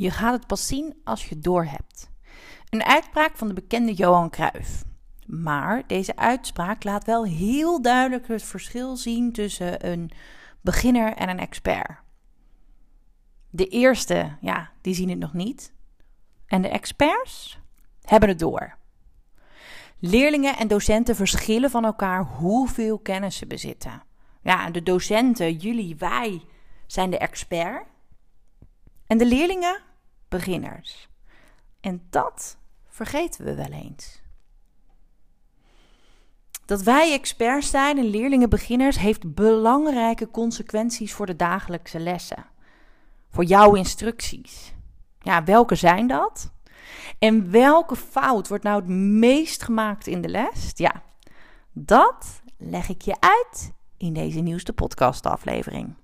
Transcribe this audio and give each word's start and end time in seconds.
Je 0.00 0.10
gaat 0.10 0.32
het 0.32 0.46
pas 0.46 0.66
zien 0.66 1.00
als 1.04 1.28
je 1.28 1.38
doorhebt. 1.38 2.10
Een 2.68 2.84
uitspraak 2.84 3.36
van 3.36 3.48
de 3.48 3.54
bekende 3.54 3.92
Johan 3.92 4.30
Cruijff. 4.30 4.84
Maar 5.26 5.86
deze 5.86 6.16
uitspraak 6.16 6.84
laat 6.84 7.04
wel 7.04 7.24
heel 7.24 7.82
duidelijk 7.82 8.28
het 8.28 8.42
verschil 8.42 8.96
zien 8.96 9.32
tussen 9.32 9.86
een 9.88 10.10
beginner 10.60 11.14
en 11.14 11.28
een 11.28 11.38
expert. 11.38 11.98
De 13.50 13.66
eerste, 13.66 14.36
ja, 14.40 14.70
die 14.80 14.94
zien 14.94 15.08
het 15.08 15.18
nog 15.18 15.32
niet. 15.32 15.72
En 16.46 16.62
de 16.62 16.68
experts 16.68 17.58
hebben 18.02 18.28
het 18.28 18.38
door. 18.38 18.76
Leerlingen 19.98 20.56
en 20.56 20.68
docenten 20.68 21.16
verschillen 21.16 21.70
van 21.70 21.84
elkaar 21.84 22.24
hoeveel 22.24 22.98
kennis 22.98 23.36
ze 23.36 23.46
bezitten. 23.46 24.02
Ja, 24.42 24.70
de 24.70 24.82
docenten, 24.82 25.56
jullie, 25.56 25.96
wij, 25.96 26.42
zijn 26.86 27.10
de 27.10 27.18
expert. 27.18 27.86
En 29.06 29.18
de 29.18 29.26
leerlingen, 29.26 29.88
beginners. 30.30 31.08
En 31.80 32.06
dat 32.10 32.58
vergeten 32.88 33.44
we 33.44 33.54
wel 33.54 33.72
eens. 33.72 34.20
Dat 36.64 36.82
wij 36.82 37.12
experts 37.12 37.70
zijn 37.70 37.98
en 37.98 38.04
leerlingen 38.04 38.48
beginners 38.48 38.98
heeft 38.98 39.34
belangrijke 39.34 40.30
consequenties 40.30 41.12
voor 41.12 41.26
de 41.26 41.36
dagelijkse 41.36 42.00
lessen. 42.00 42.44
Voor 43.30 43.44
jouw 43.44 43.74
instructies. 43.74 44.74
Ja, 45.18 45.44
welke 45.44 45.74
zijn 45.74 46.06
dat? 46.06 46.52
En 47.18 47.50
welke 47.50 47.96
fout 47.96 48.48
wordt 48.48 48.64
nou 48.64 48.76
het 48.76 48.88
meest 48.88 49.62
gemaakt 49.62 50.06
in 50.06 50.20
de 50.20 50.28
les? 50.28 50.70
Ja, 50.74 51.02
dat 51.72 52.42
leg 52.56 52.88
ik 52.88 53.02
je 53.02 53.16
uit 53.20 53.72
in 53.96 54.12
deze 54.12 54.40
nieuwste 54.40 54.72
podcastaflevering. 54.72 55.94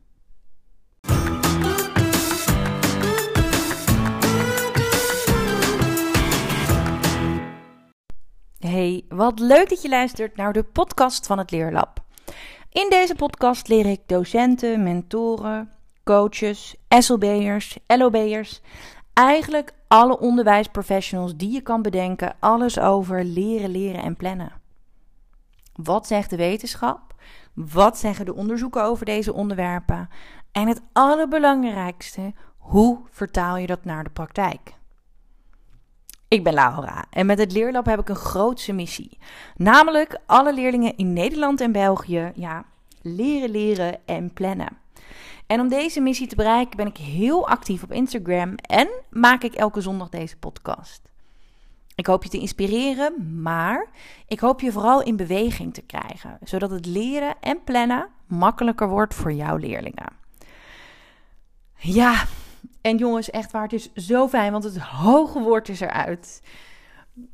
Hey, 8.67 9.05
wat 9.09 9.39
leuk 9.39 9.69
dat 9.69 9.83
je 9.83 9.89
luistert 9.89 10.37
naar 10.37 10.53
de 10.53 10.63
podcast 10.63 11.27
van 11.27 11.39
het 11.39 11.51
Leerlab. 11.51 12.05
In 12.73 12.87
deze 12.89 13.15
podcast 13.15 13.69
leer 13.69 13.87
ik 13.87 14.01
docenten, 14.07 14.83
mentoren, 14.83 15.73
coaches, 16.05 16.77
SLB'ers, 16.89 17.79
LOB'ers, 17.87 18.61
eigenlijk 19.13 19.73
alle 19.89 20.19
onderwijsprofessionals 20.19 21.37
die 21.37 21.53
je 21.53 21.61
kan 21.61 21.83
bedenken, 21.83 22.37
alles 22.39 22.79
over 22.79 23.25
leren, 23.25 23.71
leren 23.71 24.03
en 24.03 24.17
plannen. 24.17 24.53
Wat 25.75 26.07
zegt 26.07 26.31
de 26.31 26.37
wetenschap? 26.37 27.15
Wat 27.55 27.99
zeggen 27.99 28.25
de 28.25 28.35
onderzoeken 28.35 28.83
over 28.83 29.05
deze 29.05 29.33
onderwerpen? 29.33 30.09
En 30.53 30.69
het 30.69 30.83
allerbelangrijkste, 30.93 32.33
hoe 32.57 32.99
vertaal 33.11 33.57
je 33.57 33.67
dat 33.67 33.85
naar 33.85 34.05
de 34.05 34.11
praktijk? 34.11 34.75
Ik 36.29 36.45
ben 36.45 36.55
Laura 36.55 37.05
en 37.11 37.27
met 37.27 37.39
het 37.39 37.53
Leerlab 37.53 37.87
heb 37.87 38.01
ik 38.01 38.09
een 38.09 38.17
grootse 38.17 38.73
missie. 38.73 39.19
Namelijk 39.57 40.19
alle 40.27 40.55
leerlingen 40.55 40.97
in 40.97 41.13
Nederland 41.13 41.61
en 41.61 41.73
België 41.73 42.33
ja, 42.35 42.65
leren, 43.03 43.51
leren 43.51 43.99
en 44.05 44.33
plannen. 44.33 44.79
En 45.47 45.61
om 45.61 45.69
deze 45.69 46.01
missie 46.01 46.27
te 46.27 46.37
bereiken 46.37 46.77
ben 46.77 46.87
ik 46.87 46.97
heel 46.97 47.49
actief 47.49 47.83
op 47.83 47.93
Instagram 47.93 48.55
en 48.55 48.89
maak 49.11 49.43
ik 49.43 49.55
elke 49.55 49.81
zondag 49.81 50.09
deze 50.09 50.37
podcast. 50.37 51.01
Ik 51.95 52.07
hoop 52.07 52.23
je 52.23 52.29
te 52.29 52.39
inspireren, 52.39 53.43
maar 53.43 53.89
ik 54.27 54.41
hoop 54.41 54.61
je 54.61 54.73
vooral 54.73 55.03
in 55.03 55.17
beweging 55.17 55.75
te 55.75 55.83
krijgen, 55.83 56.39
zodat 56.43 56.71
het 56.71 56.87
leren 56.87 57.35
en 57.41 57.65
plannen 57.65 58.09
makkelijker 58.27 58.89
wordt 58.89 59.15
voor 59.15 59.33
jouw 59.33 59.57
leerlingen. 59.57 60.13
Ja, 61.77 62.25
en 62.87 62.97
jongens, 62.97 63.31
echt 63.31 63.53
waar, 63.53 63.63
het 63.63 63.73
is 63.73 63.93
zo 63.95 64.29
fijn, 64.29 64.53
want 64.53 64.65
het 64.65 64.79
hoge 64.79 65.41
woord 65.41 65.69
is 65.69 65.81
eruit. 65.81 66.43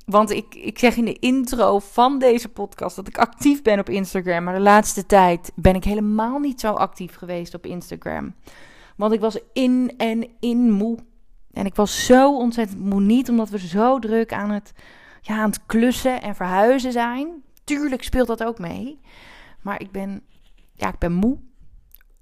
Want 0.05 0.31
ik, 0.31 0.55
ik 0.55 0.79
zeg 0.79 0.97
in 0.97 1.05
de 1.05 1.19
intro 1.19 1.79
van 1.79 2.19
deze 2.19 2.49
podcast 2.49 2.97
dat 2.97 3.09
ik 3.09 3.19
actief 3.19 3.63
ben 3.63 3.79
op 3.79 3.89
Instagram. 3.89 4.45
Maar 4.45 4.55
de 4.55 4.61
laatste 4.61 5.07
tijd 5.07 5.53
ben 5.55 5.75
ik 5.75 5.85
helemaal 5.85 6.39
niet 6.39 6.61
zo 6.61 6.73
actief 6.73 7.15
geweest 7.15 7.55
op 7.55 7.67
Instagram. 7.67 8.35
Want 8.97 9.13
ik 9.13 9.21
was 9.21 9.39
in 9.53 9.95
en 9.97 10.29
in 10.41 10.71
moe. 10.71 10.99
En 11.53 11.67
ik 11.67 11.75
was 11.75 12.07
zo 12.07 12.37
ontzettend 12.37 12.81
moe. 12.81 13.01
Niet 13.01 13.29
omdat 13.29 13.49
we 13.49 13.59
zo 13.59 13.99
druk 13.99 14.33
aan 14.33 14.51
het, 14.51 14.73
ja, 15.21 15.39
aan 15.39 15.51
het 15.51 15.67
klussen 15.67 16.23
en 16.23 16.35
verhuizen 16.35 16.93
zijn. 16.93 17.43
Tuurlijk 17.65 18.03
speelt 18.03 18.27
dat 18.27 18.45
ook 18.45 18.59
mee. 18.59 19.01
Maar 19.61 19.81
ik 19.81 19.91
ben, 19.91 20.23
ja, 20.73 20.89
ik 20.89 20.99
ben 20.99 21.13
moe. 21.13 21.39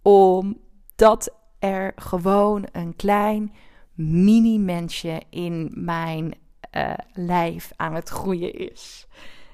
Omdat 0.02 1.39
er 1.60 1.92
gewoon 1.96 2.66
een 2.72 2.96
klein 2.96 3.52
mini-mensje 3.94 5.22
in 5.30 5.70
mijn 5.74 6.34
uh, 6.76 6.92
lijf 7.12 7.72
aan 7.76 7.94
het 7.94 8.08
groeien 8.08 8.54
is. 8.70 9.06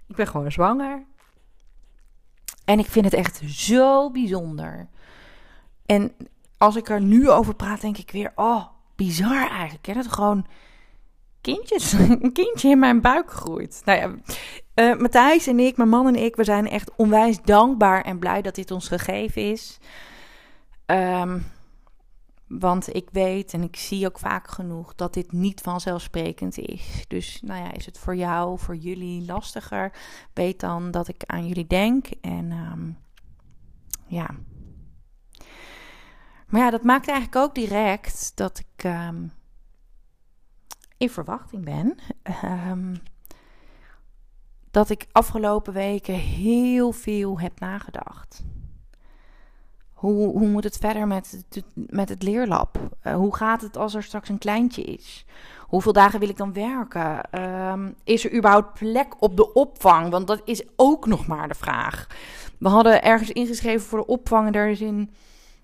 Ik 0.06 0.16
ben 0.16 0.26
gewoon 0.26 0.52
zwanger. 0.52 1.04
En 2.64 2.78
ik 2.78 2.86
vind 2.86 3.04
het 3.04 3.14
echt 3.14 3.40
zo 3.46 4.10
bijzonder. 4.10 4.88
En 5.86 6.12
als 6.58 6.76
ik 6.76 6.88
er 6.88 7.00
nu 7.00 7.30
over 7.30 7.54
praat, 7.54 7.80
denk 7.80 7.98
ik 7.98 8.10
weer: 8.10 8.32
oh, 8.34 8.66
bizar 8.96 9.50
eigenlijk. 9.50 9.86
Hè? 9.86 9.94
Dat 9.94 10.12
gewoon 10.12 10.46
kindjes, 11.40 11.92
een 12.22 12.32
kindje 12.32 12.68
in 12.68 12.78
mijn 12.78 13.00
buik 13.00 13.30
groeit. 13.30 13.82
Nou 13.84 13.98
ja, 13.98 14.14
uh, 14.74 15.00
Matthijs 15.00 15.46
en 15.46 15.58
ik, 15.60 15.76
mijn 15.76 15.88
man 15.88 16.06
en 16.06 16.16
ik, 16.16 16.36
we 16.36 16.44
zijn 16.44 16.68
echt 16.68 16.90
onwijs 16.96 17.42
dankbaar 17.42 18.02
en 18.02 18.18
blij 18.18 18.42
dat 18.42 18.54
dit 18.54 18.70
ons 18.70 18.88
gegeven 18.88 19.50
is. 19.50 19.78
Um, 20.86 21.44
want 22.46 22.94
ik 22.94 23.08
weet 23.12 23.52
en 23.52 23.62
ik 23.62 23.76
zie 23.76 24.06
ook 24.06 24.18
vaak 24.18 24.48
genoeg 24.48 24.94
dat 24.94 25.14
dit 25.14 25.32
niet 25.32 25.60
vanzelfsprekend 25.60 26.58
is. 26.58 27.04
Dus 27.08 27.40
nou 27.42 27.64
ja, 27.64 27.72
is 27.72 27.86
het 27.86 27.98
voor 27.98 28.16
jou, 28.16 28.58
voor 28.58 28.76
jullie 28.76 29.24
lastiger? 29.24 29.92
Weet 30.32 30.60
dan 30.60 30.90
dat 30.90 31.08
ik 31.08 31.22
aan 31.26 31.46
jullie 31.46 31.66
denk. 31.66 32.06
En 32.20 32.52
um, 32.52 32.98
ja. 34.06 34.30
Maar 36.46 36.60
ja, 36.60 36.70
dat 36.70 36.82
maakt 36.82 37.08
eigenlijk 37.08 37.38
ook 37.44 37.54
direct 37.54 38.32
dat 38.34 38.58
ik 38.58 38.84
um, 38.84 39.32
in 40.96 41.10
verwachting 41.10 41.64
ben. 41.64 41.98
Um, 42.68 42.94
dat 44.70 44.90
ik 44.90 45.06
afgelopen 45.12 45.72
weken 45.72 46.14
heel 46.14 46.92
veel 46.92 47.40
heb 47.40 47.60
nagedacht. 47.60 48.44
Hoe, 49.96 50.38
hoe 50.38 50.48
moet 50.48 50.64
het 50.64 50.76
verder 50.76 51.06
met, 51.06 51.44
met 51.74 52.08
het 52.08 52.22
leerlab? 52.22 52.78
Uh, 53.02 53.14
hoe 53.14 53.36
gaat 53.36 53.62
het 53.62 53.76
als 53.76 53.94
er 53.94 54.02
straks 54.02 54.28
een 54.28 54.38
kleintje 54.38 54.82
is? 54.82 55.24
Hoeveel 55.66 55.92
dagen 55.92 56.20
wil 56.20 56.28
ik 56.28 56.36
dan 56.36 56.52
werken? 56.52 57.40
Um, 57.70 57.94
is 58.04 58.24
er 58.24 58.34
überhaupt 58.34 58.78
plek 58.78 59.22
op 59.22 59.36
de 59.36 59.52
opvang? 59.52 60.10
Want 60.10 60.26
dat 60.26 60.42
is 60.44 60.62
ook 60.76 61.06
nog 61.06 61.26
maar 61.26 61.48
de 61.48 61.54
vraag. 61.54 62.06
We 62.58 62.68
hadden 62.68 63.02
ergens 63.02 63.30
ingeschreven 63.30 63.86
voor 63.86 63.98
de 63.98 64.06
opvang. 64.06 64.54
Er 64.54 64.68
is 64.68 64.80
in 64.80 65.10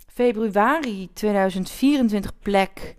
februari 0.06 1.10
2024 1.12 2.38
plek 2.38 2.96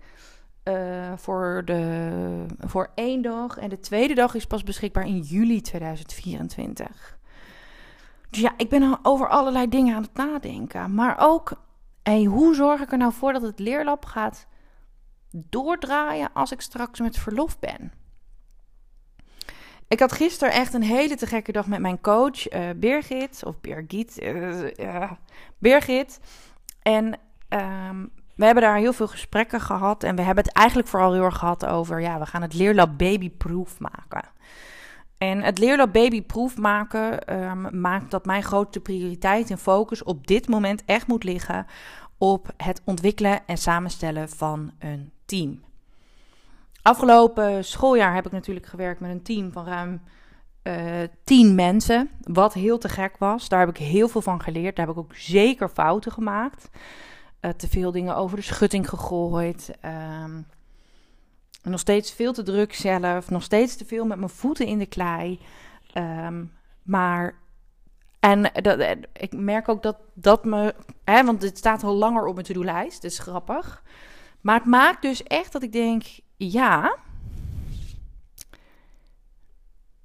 uh, 0.64 1.12
voor, 1.16 1.62
de, 1.64 2.46
voor 2.58 2.90
één 2.94 3.22
dag. 3.22 3.58
En 3.58 3.68
de 3.68 3.80
tweede 3.80 4.14
dag 4.14 4.34
is 4.34 4.46
pas 4.46 4.62
beschikbaar 4.62 5.06
in 5.06 5.18
juli 5.18 5.60
2024. 5.60 7.18
Dus 8.34 8.42
ja, 8.42 8.54
ik 8.56 8.68
ben 8.68 8.98
over 9.02 9.28
allerlei 9.28 9.68
dingen 9.68 9.96
aan 9.96 10.02
het 10.02 10.14
nadenken. 10.14 10.94
Maar 10.94 11.16
ook, 11.18 11.52
hey, 12.02 12.24
hoe 12.24 12.54
zorg 12.54 12.80
ik 12.80 12.92
er 12.92 12.98
nou 12.98 13.12
voor 13.12 13.32
dat 13.32 13.42
het 13.42 13.58
leerlab 13.58 14.04
gaat 14.04 14.46
doordraaien 15.30 16.32
als 16.32 16.52
ik 16.52 16.60
straks 16.60 17.00
met 17.00 17.18
verlof 17.18 17.58
ben? 17.58 17.92
Ik 19.88 20.00
had 20.00 20.12
gisteren 20.12 20.54
echt 20.54 20.74
een 20.74 20.82
hele 20.82 21.16
te 21.16 21.26
gekke 21.26 21.52
dag 21.52 21.66
met 21.66 21.80
mijn 21.80 22.00
coach, 22.00 22.52
uh, 22.52 22.70
Birgit. 22.76 23.44
Of 23.44 23.60
Birgit. 23.60 24.22
Uh, 24.22 25.12
Birgit. 25.58 26.20
En 26.82 27.04
um, 27.48 28.10
we 28.34 28.44
hebben 28.44 28.62
daar 28.62 28.76
heel 28.76 28.92
veel 28.92 29.08
gesprekken 29.08 29.60
gehad. 29.60 30.02
En 30.02 30.16
we 30.16 30.22
hebben 30.22 30.44
het 30.44 30.52
eigenlijk 30.52 30.88
vooral 30.88 31.12
heel 31.12 31.22
erg 31.22 31.38
gehad 31.38 31.66
over... 31.66 32.00
ja, 32.00 32.18
we 32.18 32.26
gaan 32.26 32.42
het 32.42 32.54
leerlab 32.54 32.98
babyproof 32.98 33.78
maken. 33.78 34.33
En 35.30 35.42
het 35.42 35.58
leerlab 35.58 35.92
babyproof 35.92 36.56
maken 36.56 37.34
um, 37.40 37.80
maakt 37.80 38.10
dat 38.10 38.24
mijn 38.24 38.42
grote 38.42 38.80
prioriteit 38.80 39.50
en 39.50 39.58
focus 39.58 40.02
op 40.02 40.26
dit 40.26 40.48
moment 40.48 40.84
echt 40.84 41.06
moet 41.06 41.24
liggen 41.24 41.66
op 42.18 42.52
het 42.56 42.82
ontwikkelen 42.84 43.46
en 43.46 43.58
samenstellen 43.58 44.28
van 44.28 44.72
een 44.78 45.10
team. 45.24 45.62
Afgelopen 46.82 47.64
schooljaar 47.64 48.14
heb 48.14 48.26
ik 48.26 48.32
natuurlijk 48.32 48.66
gewerkt 48.66 49.00
met 49.00 49.10
een 49.10 49.22
team 49.22 49.52
van 49.52 49.66
ruim 49.66 50.02
eh, 50.62 51.08
10 51.24 51.54
mensen, 51.54 52.10
wat 52.20 52.54
heel 52.54 52.78
te 52.78 52.88
gek 52.88 53.16
was. 53.18 53.48
Daar 53.48 53.60
heb 53.60 53.68
ik 53.68 53.76
heel 53.76 54.08
veel 54.08 54.22
van 54.22 54.42
geleerd. 54.42 54.76
Daar 54.76 54.86
heb 54.86 54.94
ik 54.94 55.02
ook 55.02 55.14
zeker 55.14 55.68
fouten 55.68 56.12
gemaakt. 56.12 56.70
Uh, 57.40 57.50
te 57.50 57.68
veel 57.68 57.90
dingen 57.90 58.16
over 58.16 58.36
de 58.36 58.42
schutting 58.42 58.88
gegooid. 58.88 59.70
Um, 60.24 60.46
nog 61.70 61.80
steeds 61.80 62.12
veel 62.12 62.32
te 62.32 62.42
druk 62.42 62.74
zelf. 62.74 63.30
Nog 63.30 63.42
steeds 63.42 63.76
te 63.76 63.84
veel 63.84 64.04
met 64.04 64.18
mijn 64.18 64.30
voeten 64.30 64.66
in 64.66 64.78
de 64.78 64.86
klei. 64.86 65.40
Um, 65.94 66.52
maar. 66.82 67.42
En 68.20 68.50
dat, 68.62 68.96
ik 69.12 69.32
merk 69.32 69.68
ook 69.68 69.82
dat 69.82 69.96
dat 70.14 70.44
me. 70.44 70.74
Hè, 71.04 71.24
want 71.24 71.40
dit 71.40 71.58
staat 71.58 71.82
al 71.82 71.94
langer 71.94 72.26
op 72.26 72.34
mijn 72.34 72.46
to-do-lijst. 72.46 73.04
Is 73.04 73.18
grappig. 73.18 73.82
Maar 74.40 74.58
het 74.58 74.66
maakt 74.66 75.02
dus 75.02 75.22
echt 75.22 75.52
dat 75.52 75.62
ik 75.62 75.72
denk, 75.72 76.04
ja, 76.36 76.96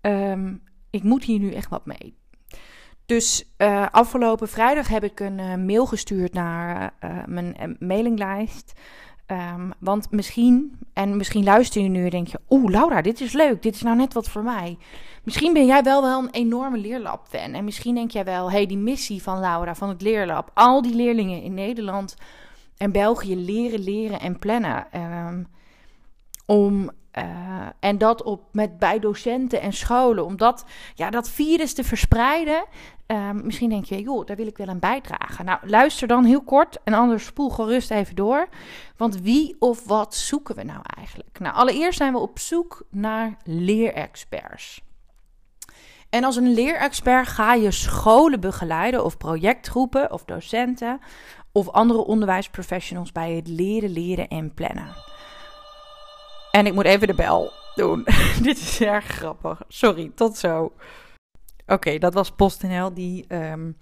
ehm, 0.01 0.55
ik 0.89 1.03
moet 1.03 1.23
hier 1.23 1.39
nu 1.39 1.51
echt 1.51 1.69
wat 1.69 1.85
mee. 1.85 2.17
Dus 3.05 3.53
uh, 3.57 3.87
afgelopen 3.91 4.47
vrijdag 4.47 4.87
heb 4.87 5.03
ik 5.03 5.19
een 5.19 5.39
uh, 5.39 5.55
mail 5.55 5.85
gestuurd 5.85 6.33
naar 6.33 6.93
mijn 7.25 7.75
mailinglijst. 7.79 8.73
Um, 9.31 9.73
want 9.79 10.11
misschien, 10.11 10.79
en 10.93 11.17
misschien 11.17 11.43
luister 11.43 11.81
je 11.81 11.89
nu 11.89 12.03
en 12.03 12.09
denk 12.09 12.27
je: 12.27 12.39
Oeh, 12.49 12.71
Laura, 12.71 13.01
dit 13.01 13.21
is 13.21 13.33
leuk. 13.33 13.61
Dit 13.61 13.75
is 13.75 13.81
nou 13.81 13.97
net 13.97 14.13
wat 14.13 14.29
voor 14.29 14.43
mij. 14.43 14.77
Misschien 15.23 15.53
ben 15.53 15.65
jij 15.65 15.83
wel 15.83 16.01
wel 16.01 16.19
een 16.19 16.29
enorme 16.29 16.77
leerlab-fan. 16.77 17.53
En 17.53 17.63
misschien 17.63 17.95
denk 17.95 18.11
jij 18.11 18.23
wel: 18.23 18.51
hey, 18.51 18.65
die 18.65 18.77
missie 18.77 19.21
van 19.21 19.39
Laura, 19.39 19.75
van 19.75 19.89
het 19.89 20.01
leerlab. 20.01 20.51
Al 20.53 20.81
die 20.81 20.95
leerlingen 20.95 21.41
in 21.41 21.53
Nederland 21.53 22.15
en 22.77 22.91
België 22.91 23.35
leren, 23.35 23.79
leren 23.79 24.19
en 24.19 24.39
plannen. 24.39 24.87
Um, 24.95 25.47
om 26.45 26.89
uh, 27.17 27.67
en 27.79 27.97
dat 27.97 28.23
op, 28.23 28.41
met, 28.51 28.79
bij 28.79 28.99
docenten 28.99 29.61
en 29.61 29.73
scholen. 29.73 30.25
Om 30.25 30.37
dat, 30.37 30.65
ja, 30.95 31.09
dat 31.09 31.29
virus 31.29 31.73
te 31.73 31.83
verspreiden. 31.83 32.65
Uh, 33.11 33.31
misschien 33.31 33.69
denk 33.69 33.85
je, 33.85 34.01
joh, 34.01 34.25
daar 34.25 34.35
wil 34.35 34.47
ik 34.47 34.57
wel 34.57 34.67
aan 34.67 34.79
bijdragen. 34.79 35.45
Nou, 35.45 35.59
luister 35.63 36.07
dan 36.07 36.23
heel 36.23 36.41
kort 36.41 36.77
en 36.83 36.93
anders 36.93 37.25
spoel 37.25 37.49
gerust 37.49 37.91
even 37.91 38.15
door. 38.15 38.47
Want 38.97 39.21
wie 39.21 39.55
of 39.59 39.85
wat 39.85 40.15
zoeken 40.15 40.55
we 40.55 40.63
nou 40.63 40.79
eigenlijk? 40.97 41.39
Nou, 41.39 41.55
allereerst 41.55 41.97
zijn 41.97 42.13
we 42.13 42.19
op 42.19 42.39
zoek 42.39 42.83
naar 42.89 43.37
leerexperts. 43.43 44.81
En 46.09 46.23
als 46.23 46.35
een 46.35 46.53
leerexpert 46.53 47.27
ga 47.27 47.53
je 47.53 47.71
scholen 47.71 48.39
begeleiden 48.39 49.05
of 49.05 49.17
projectgroepen 49.17 50.11
of 50.11 50.25
docenten 50.25 50.99
of 51.51 51.69
andere 51.69 52.05
onderwijsprofessionals 52.05 53.11
bij 53.11 53.31
het 53.31 53.47
leren, 53.47 53.89
leren 53.89 54.27
en 54.27 54.53
plannen. 54.53 54.95
En 56.51 56.65
ik 56.65 56.73
moet 56.73 56.85
even 56.85 57.07
de 57.07 57.13
bel 57.13 57.51
doen. 57.75 58.03
Dit 58.41 58.57
is 58.57 58.81
erg 58.81 59.05
grappig. 59.05 59.61
Sorry, 59.67 60.11
tot 60.15 60.37
zo. 60.37 60.71
Oké, 61.69 61.97
dat 61.97 62.13
was 62.13 62.31
PostNL 62.31 62.93
die 62.93 63.25
um, 63.33 63.77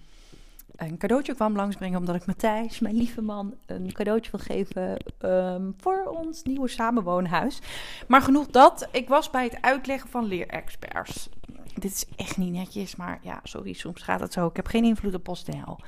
een 0.76 0.98
cadeautje 0.98 1.36
kwam 1.36 1.56
langsbrengen. 1.56 2.00
Omdat 2.00 2.16
ik 2.16 2.26
Matthijs, 2.26 2.80
mijn 2.80 2.96
lieve 2.96 3.22
man, 3.22 3.54
een 3.66 3.92
cadeautje 3.92 4.32
wil 4.32 4.40
geven 4.40 4.98
um, 5.22 5.76
voor 5.78 6.04
ons 6.06 6.44
nieuwe 6.44 6.68
samenwoonhuis. 6.68 7.60
Maar 8.08 8.22
genoeg 8.22 8.48
dat. 8.48 8.88
Ik 8.92 9.08
was 9.08 9.30
bij 9.30 9.44
het 9.44 9.62
uitleggen 9.62 10.10
van 10.10 10.26
leerexperts. 10.26 11.30
Dit 11.74 11.92
is 11.92 12.06
echt 12.16 12.38
niet 12.38 12.54
netjes, 12.54 12.96
maar 12.96 13.20
ja, 13.22 13.40
sorry, 13.44 13.74
soms 13.74 14.02
gaat 14.02 14.20
het 14.20 14.34
zo. 14.34 14.48
Ik 14.48 14.56
heb 14.56 14.68
geen 14.68 14.84
invloed 14.84 15.14
op 15.14 15.24
PostNL. 15.24 15.80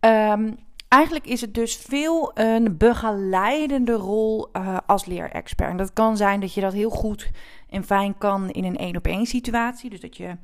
Um, 0.00 0.56
Eigenlijk 0.94 1.26
is 1.26 1.40
het 1.40 1.54
dus 1.54 1.76
veel 1.76 2.30
een 2.34 2.76
begeleidende 2.76 3.92
rol 3.92 4.48
uh, 4.52 4.76
als 4.86 5.04
leerexpert. 5.04 5.70
En 5.70 5.76
dat 5.76 5.92
kan 5.92 6.16
zijn 6.16 6.40
dat 6.40 6.54
je 6.54 6.60
dat 6.60 6.72
heel 6.72 6.90
goed 6.90 7.30
en 7.68 7.84
fijn 7.84 8.18
kan 8.18 8.50
in 8.50 8.64
een 8.64 8.76
één 8.76 8.96
op 8.96 9.06
één 9.06 9.26
situatie. 9.26 9.90
Dus 9.90 10.00
dat 10.00 10.16
je 10.16 10.36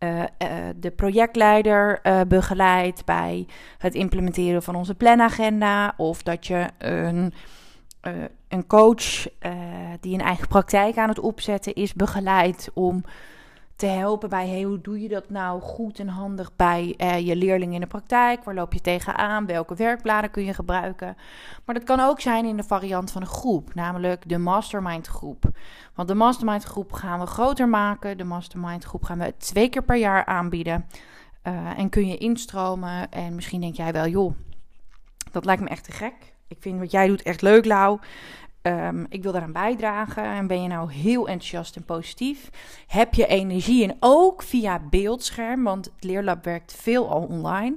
uh, 0.00 0.18
uh, 0.18 0.26
de 0.76 0.90
projectleider 0.90 2.00
begeleidt 2.28 3.04
bij 3.04 3.46
het 3.78 3.94
implementeren 3.94 4.62
van 4.62 4.74
onze 4.74 4.94
planagenda. 4.94 5.94
Of 5.96 6.22
dat 6.22 6.46
je 6.46 6.66
een, 6.78 7.32
een 8.48 8.66
coach 8.66 9.26
die 10.00 10.14
een 10.14 10.20
eigen 10.20 10.48
praktijk 10.48 10.96
aan 10.96 11.08
het 11.08 11.18
opzetten 11.18 11.74
is, 11.74 11.94
begeleidt 11.94 12.70
om 12.74 13.04
te 13.80 13.86
helpen 13.86 14.28
bij 14.28 14.48
hey, 14.48 14.62
hoe 14.62 14.80
doe 14.80 15.00
je 15.00 15.08
dat 15.08 15.30
nou 15.30 15.60
goed 15.60 15.98
en 15.98 16.08
handig 16.08 16.56
bij 16.56 16.94
eh, 16.96 17.26
je 17.26 17.36
leerling 17.36 17.74
in 17.74 17.80
de 17.80 17.86
praktijk? 17.86 18.44
Waar 18.44 18.54
loop 18.54 18.72
je 18.72 18.80
tegenaan? 18.80 19.46
Welke 19.46 19.74
werkbladen 19.74 20.30
kun 20.30 20.44
je 20.44 20.54
gebruiken? 20.54 21.16
Maar 21.64 21.74
dat 21.74 21.84
kan 21.84 22.00
ook 22.00 22.20
zijn 22.20 22.44
in 22.44 22.56
de 22.56 22.62
variant 22.62 23.10
van 23.10 23.22
een 23.22 23.28
groep, 23.28 23.74
namelijk 23.74 24.28
de 24.28 24.38
mastermind 24.38 25.06
groep. 25.06 25.44
Want 25.94 26.08
de 26.08 26.14
mastermind 26.14 26.64
groep 26.64 26.92
gaan 26.92 27.20
we 27.20 27.26
groter 27.26 27.68
maken. 27.68 28.18
De 28.18 28.24
mastermind 28.24 28.84
groep 28.84 29.04
gaan 29.04 29.18
we 29.18 29.34
twee 29.36 29.68
keer 29.68 29.82
per 29.82 29.96
jaar 29.96 30.24
aanbieden. 30.24 30.86
Uh, 31.44 31.78
en 31.78 31.88
kun 31.88 32.06
je 32.06 32.16
instromen. 32.16 33.10
En 33.10 33.34
misschien 33.34 33.60
denk 33.60 33.74
jij 33.74 33.92
wel, 33.92 34.06
joh, 34.06 34.34
dat 35.32 35.44
lijkt 35.44 35.62
me 35.62 35.68
echt 35.68 35.84
te 35.84 35.92
gek. 35.92 36.14
Ik 36.48 36.56
vind 36.60 36.78
wat 36.78 36.90
jij 36.90 37.06
doet 37.06 37.22
echt 37.22 37.42
leuk, 37.42 37.64
Lau. 37.64 37.98
Um, 38.62 39.06
ik 39.08 39.22
wil 39.22 39.32
daaraan 39.32 39.52
bijdragen. 39.52 40.24
En 40.24 40.46
ben 40.46 40.62
je 40.62 40.68
nou 40.68 40.92
heel 40.92 41.28
enthousiast 41.28 41.76
en 41.76 41.84
positief? 41.84 42.50
Heb 42.86 43.14
je 43.14 43.26
energie 43.26 43.84
en 43.84 43.96
ook 44.00 44.42
via 44.42 44.80
beeldscherm, 44.90 45.62
want 45.62 45.84
het 45.84 46.04
leerlab 46.04 46.44
werkt 46.44 46.74
veel 46.74 47.10
al 47.10 47.22
online. 47.22 47.76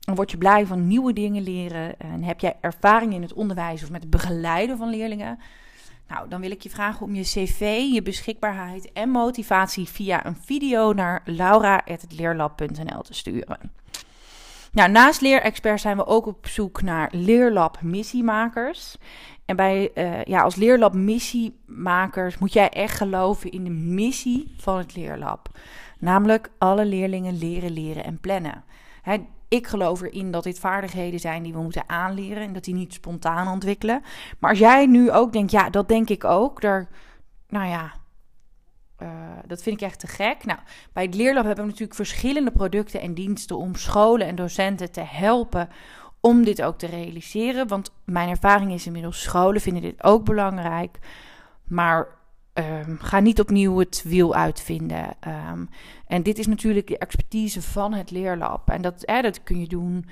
Dan 0.00 0.14
word 0.14 0.30
je 0.30 0.38
blij 0.38 0.66
van 0.66 0.86
nieuwe 0.86 1.12
dingen 1.12 1.42
leren. 1.42 1.98
En 1.98 2.22
heb 2.22 2.40
jij 2.40 2.56
ervaring 2.60 3.14
in 3.14 3.22
het 3.22 3.32
onderwijs 3.32 3.82
of 3.82 3.90
met 3.90 4.00
het 4.02 4.10
begeleiden 4.10 4.76
van 4.76 4.88
leerlingen? 4.88 5.38
Nou, 6.08 6.28
dan 6.28 6.40
wil 6.40 6.50
ik 6.50 6.62
je 6.62 6.70
vragen 6.70 7.06
om 7.06 7.14
je 7.14 7.22
cv, 7.22 7.82
je 7.92 8.02
beschikbaarheid 8.02 8.92
en 8.92 9.08
motivatie 9.08 9.88
via 9.88 10.26
een 10.26 10.36
video 10.36 10.92
naar 10.92 11.22
laura.leerlab.nl 11.24 13.02
te 13.02 13.14
sturen. 13.14 13.58
Nou, 14.72 14.90
naast 14.90 15.20
leerexperts 15.20 15.82
zijn 15.82 15.96
we 15.96 16.06
ook 16.06 16.26
op 16.26 16.46
zoek 16.46 16.82
naar 16.82 17.08
leerlab 17.12 17.82
missiemakers. 17.82 18.96
En 19.52 19.58
bij, 19.58 19.90
uh, 19.94 20.24
ja, 20.24 20.42
als 20.42 20.54
leerlab 20.54 20.94
missiemakers 20.94 22.38
moet 22.38 22.52
jij 22.52 22.68
echt 22.68 22.96
geloven 22.96 23.50
in 23.50 23.64
de 23.64 23.70
missie 23.70 24.54
van 24.56 24.78
het 24.78 24.96
leerlab. 24.96 25.48
Namelijk 25.98 26.50
alle 26.58 26.84
leerlingen 26.84 27.38
leren, 27.38 27.70
leren 27.70 28.04
en 28.04 28.20
plannen. 28.20 28.64
Hè, 29.02 29.16
ik 29.48 29.66
geloof 29.66 30.00
erin 30.00 30.30
dat 30.30 30.42
dit 30.42 30.58
vaardigheden 30.58 31.20
zijn 31.20 31.42
die 31.42 31.52
we 31.52 31.62
moeten 31.62 31.88
aanleren 31.88 32.42
en 32.42 32.52
dat 32.52 32.64
die 32.64 32.74
niet 32.74 32.92
spontaan 32.92 33.48
ontwikkelen. 33.48 34.02
Maar 34.38 34.50
als 34.50 34.58
jij 34.58 34.86
nu 34.86 35.10
ook 35.10 35.32
denkt, 35.32 35.50
ja, 35.50 35.70
dat 35.70 35.88
denk 35.88 36.08
ik 36.08 36.24
ook, 36.24 36.60
daar, 36.60 36.88
nou 37.48 37.68
ja, 37.68 37.92
uh, 39.02 39.08
dat 39.46 39.62
vind 39.62 39.80
ik 39.80 39.86
echt 39.86 40.00
te 40.00 40.06
gek. 40.06 40.44
Nou, 40.44 40.58
bij 40.92 41.02
het 41.04 41.14
Leerlab 41.14 41.44
hebben 41.44 41.64
we 41.64 41.70
natuurlijk 41.70 41.96
verschillende 41.96 42.50
producten 42.50 43.00
en 43.00 43.14
diensten 43.14 43.56
om 43.56 43.74
scholen 43.74 44.26
en 44.26 44.34
docenten 44.34 44.92
te 44.92 45.04
helpen 45.04 45.68
om 46.22 46.44
dit 46.44 46.62
ook 46.62 46.78
te 46.78 46.86
realiseren. 46.86 47.68
Want 47.68 47.92
mijn 48.04 48.28
ervaring 48.28 48.72
is 48.72 48.86
inmiddels, 48.86 49.22
scholen 49.22 49.60
vinden 49.60 49.82
dit 49.82 50.04
ook 50.04 50.24
belangrijk. 50.24 50.98
Maar 51.64 52.06
um, 52.54 52.98
ga 53.00 53.20
niet 53.20 53.40
opnieuw 53.40 53.78
het 53.78 54.02
wiel 54.06 54.34
uitvinden. 54.34 55.16
Um, 55.50 55.68
en 56.06 56.22
dit 56.22 56.38
is 56.38 56.46
natuurlijk 56.46 56.86
de 56.86 56.98
expertise 56.98 57.62
van 57.62 57.92
het 57.92 58.10
leerlab. 58.10 58.70
En 58.70 58.82
dat, 58.82 59.02
eh, 59.02 59.22
dat 59.22 59.42
kun 59.42 59.60
je 59.60 59.66
doen 59.66 60.06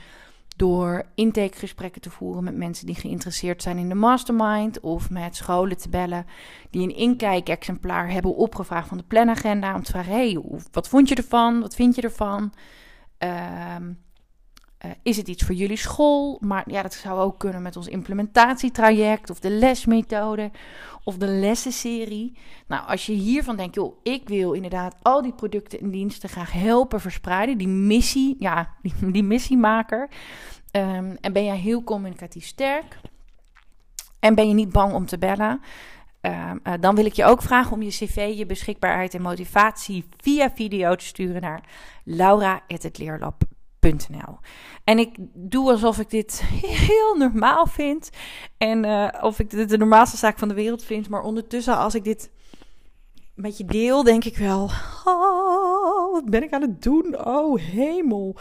door 0.56 1.04
intakegesprekken 1.14 2.00
te 2.00 2.10
voeren 2.10 2.44
met 2.44 2.56
mensen 2.56 2.86
die 2.86 2.94
geïnteresseerd 2.94 3.62
zijn 3.62 3.78
in 3.78 3.88
de 3.88 3.94
mastermind. 3.94 4.80
Of 4.80 5.10
met 5.10 5.36
scholen 5.36 5.76
te 5.76 5.88
bellen 5.88 6.26
die 6.70 6.82
een 6.82 6.96
inkijkexemplaar 6.96 8.10
hebben 8.10 8.36
opgevraagd 8.36 8.88
van 8.88 8.98
de 8.98 9.04
planagenda. 9.04 9.74
Om 9.74 9.82
te 9.82 9.92
vragen, 9.92 10.12
hey, 10.12 10.42
wat 10.72 10.88
vond 10.88 11.08
je 11.08 11.14
ervan? 11.14 11.60
Wat 11.60 11.74
vind 11.74 11.94
je 11.94 12.02
ervan? 12.02 12.52
Um, 13.18 13.98
uh, 14.84 14.90
is 15.02 15.16
het 15.16 15.28
iets 15.28 15.42
voor 15.42 15.54
jullie 15.54 15.76
school? 15.76 16.38
Maar 16.40 16.70
ja, 16.70 16.82
dat 16.82 16.94
zou 16.94 17.20
ook 17.20 17.38
kunnen 17.38 17.62
met 17.62 17.76
ons 17.76 17.86
implementatietraject 17.86 19.30
of 19.30 19.40
de 19.40 19.50
lesmethode 19.50 20.50
of 21.04 21.16
de 21.16 21.26
lessenserie. 21.26 22.38
Nou, 22.66 22.86
als 22.86 23.06
je 23.06 23.12
hiervan 23.12 23.56
denkt, 23.56 23.74
joh, 23.74 23.96
ik 24.02 24.28
wil 24.28 24.52
inderdaad 24.52 24.96
al 25.02 25.22
die 25.22 25.32
producten 25.32 25.80
en 25.80 25.90
diensten 25.90 26.28
graag 26.28 26.52
helpen 26.52 27.00
verspreiden, 27.00 27.58
die 27.58 27.68
missie, 27.68 28.36
ja, 28.38 28.74
die, 29.12 29.22
missiemaker. 29.22 30.08
Um, 30.72 31.16
en 31.20 31.32
ben 31.32 31.44
jij 31.44 31.58
heel 31.58 31.84
communicatief 31.84 32.46
sterk 32.46 33.00
en 34.18 34.34
ben 34.34 34.48
je 34.48 34.54
niet 34.54 34.72
bang 34.72 34.92
om 34.92 35.06
te 35.06 35.18
bellen? 35.18 35.60
Uh, 36.22 36.50
uh, 36.64 36.72
dan 36.80 36.94
wil 36.94 37.04
ik 37.04 37.12
je 37.12 37.24
ook 37.24 37.42
vragen 37.42 37.72
om 37.72 37.82
je 37.82 37.90
cv, 37.90 38.32
je 38.36 38.46
beschikbaarheid 38.46 39.14
en 39.14 39.22
motivatie 39.22 40.04
via 40.16 40.50
video 40.50 40.94
te 40.94 41.04
sturen 41.04 41.40
naar 41.40 41.62
laura.hetleerlab.nl 43.80 44.38
en 44.84 44.98
ik 44.98 45.16
doe 45.34 45.70
alsof 45.70 45.98
ik 45.98 46.10
dit 46.10 46.42
heel 46.88 47.16
normaal 47.16 47.66
vind. 47.66 48.10
En 48.56 48.84
uh, 48.84 49.08
of 49.20 49.38
ik 49.38 49.50
dit 49.50 49.68
de 49.68 49.78
normaalste 49.78 50.16
zaak 50.16 50.38
van 50.38 50.48
de 50.48 50.54
wereld 50.54 50.84
vind. 50.84 51.08
Maar 51.08 51.22
ondertussen, 51.22 51.76
als 51.76 51.94
ik 51.94 52.04
dit 52.04 52.30
met 53.34 53.56
je 53.56 53.64
deel, 53.64 54.02
denk 54.02 54.24
ik 54.24 54.36
wel: 54.36 54.70
oh, 55.04 56.12
wat 56.12 56.30
ben 56.30 56.42
ik 56.42 56.52
aan 56.52 56.62
het 56.62 56.82
doen? 56.82 57.26
Oh, 57.26 57.60
hemel. 57.60 58.36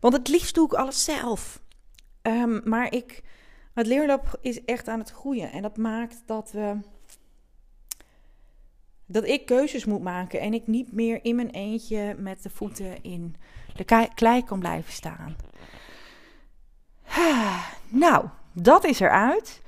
Want 0.00 0.14
het 0.14 0.28
liefst 0.28 0.54
doe 0.54 0.66
ik 0.66 0.72
alles 0.72 1.04
zelf. 1.04 1.62
Um, 2.22 2.60
maar 2.64 2.92
ik, 2.92 3.22
het 3.74 3.86
leerlab 3.86 4.38
is 4.40 4.64
echt 4.64 4.88
aan 4.88 4.98
het 4.98 5.10
groeien. 5.10 5.52
En 5.52 5.62
dat 5.62 5.76
maakt 5.76 6.22
dat 6.26 6.50
we. 6.52 6.76
Dat 9.06 9.24
ik 9.24 9.46
keuzes 9.46 9.84
moet 9.84 10.02
maken 10.02 10.40
en 10.40 10.54
ik 10.54 10.66
niet 10.66 10.92
meer 10.92 11.24
in 11.24 11.36
mijn 11.36 11.50
eentje 11.50 12.14
met 12.18 12.42
de 12.42 12.50
voeten 12.50 13.02
in 13.02 13.36
de 13.76 14.08
klei 14.14 14.44
kan 14.44 14.58
blijven 14.58 14.92
staan. 14.92 15.36
Nou, 17.88 18.24
dat 18.52 18.84
is 18.84 19.00
eruit. 19.00 19.62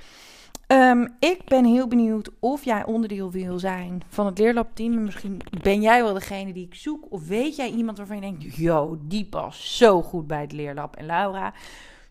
Um, 0.69 1.17
ik 1.19 1.45
ben 1.45 1.65
heel 1.65 1.89
benieuwd 1.89 2.31
of 2.41 2.65
jij 2.65 2.85
onderdeel 2.85 3.31
wil 3.31 3.59
zijn 3.59 4.03
van 4.09 4.27
het 4.27 4.39
leerlabteam. 4.39 5.05
Misschien 5.05 5.41
ben 5.63 5.81
jij 5.81 6.03
wel 6.03 6.13
degene 6.13 6.53
die 6.53 6.67
ik 6.67 6.75
zoek. 6.75 7.07
Of 7.09 7.27
weet 7.27 7.57
jij 7.57 7.71
iemand 7.71 7.99
waarvan 7.99 8.17
je 8.17 8.23
denkt: 8.23 8.57
yo, 8.57 8.99
die 9.01 9.25
past 9.25 9.63
zo 9.63 10.03
goed 10.03 10.27
bij 10.27 10.41
het 10.41 10.53
leerlab. 10.53 10.97
En 10.97 11.07
Laura, 11.07 11.53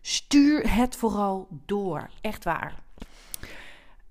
stuur 0.00 0.74
het 0.74 0.96
vooral 0.96 1.48
door. 1.66 2.10
Echt 2.20 2.44
waar. 2.44 2.74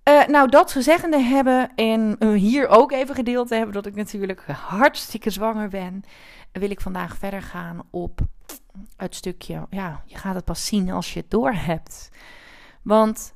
Uh, 0.09 0.25
nou, 0.27 0.49
dat 0.49 0.71
gezeggende 0.71 1.19
hebben 1.19 1.71
en 1.75 2.15
uh, 2.19 2.33
hier 2.39 2.67
ook 2.67 2.91
even 2.91 3.15
gedeeld 3.15 3.49
hebben 3.49 3.73
dat 3.73 3.85
ik 3.85 3.95
natuurlijk 3.95 4.45
hartstikke 4.47 5.29
zwanger 5.29 5.69
ben, 5.69 6.03
wil 6.61 6.69
ik 6.69 6.81
vandaag 6.81 7.17
verder 7.17 7.41
gaan 7.41 7.81
op 7.89 8.19
het 8.97 9.15
stukje, 9.15 9.67
ja, 9.69 10.03
je 10.05 10.17
gaat 10.17 10.35
het 10.35 10.45
pas 10.45 10.65
zien 10.65 10.91
als 10.91 11.13
je 11.13 11.19
het 11.19 11.31
door 11.31 11.53
hebt. 11.53 12.09
Want 12.81 13.35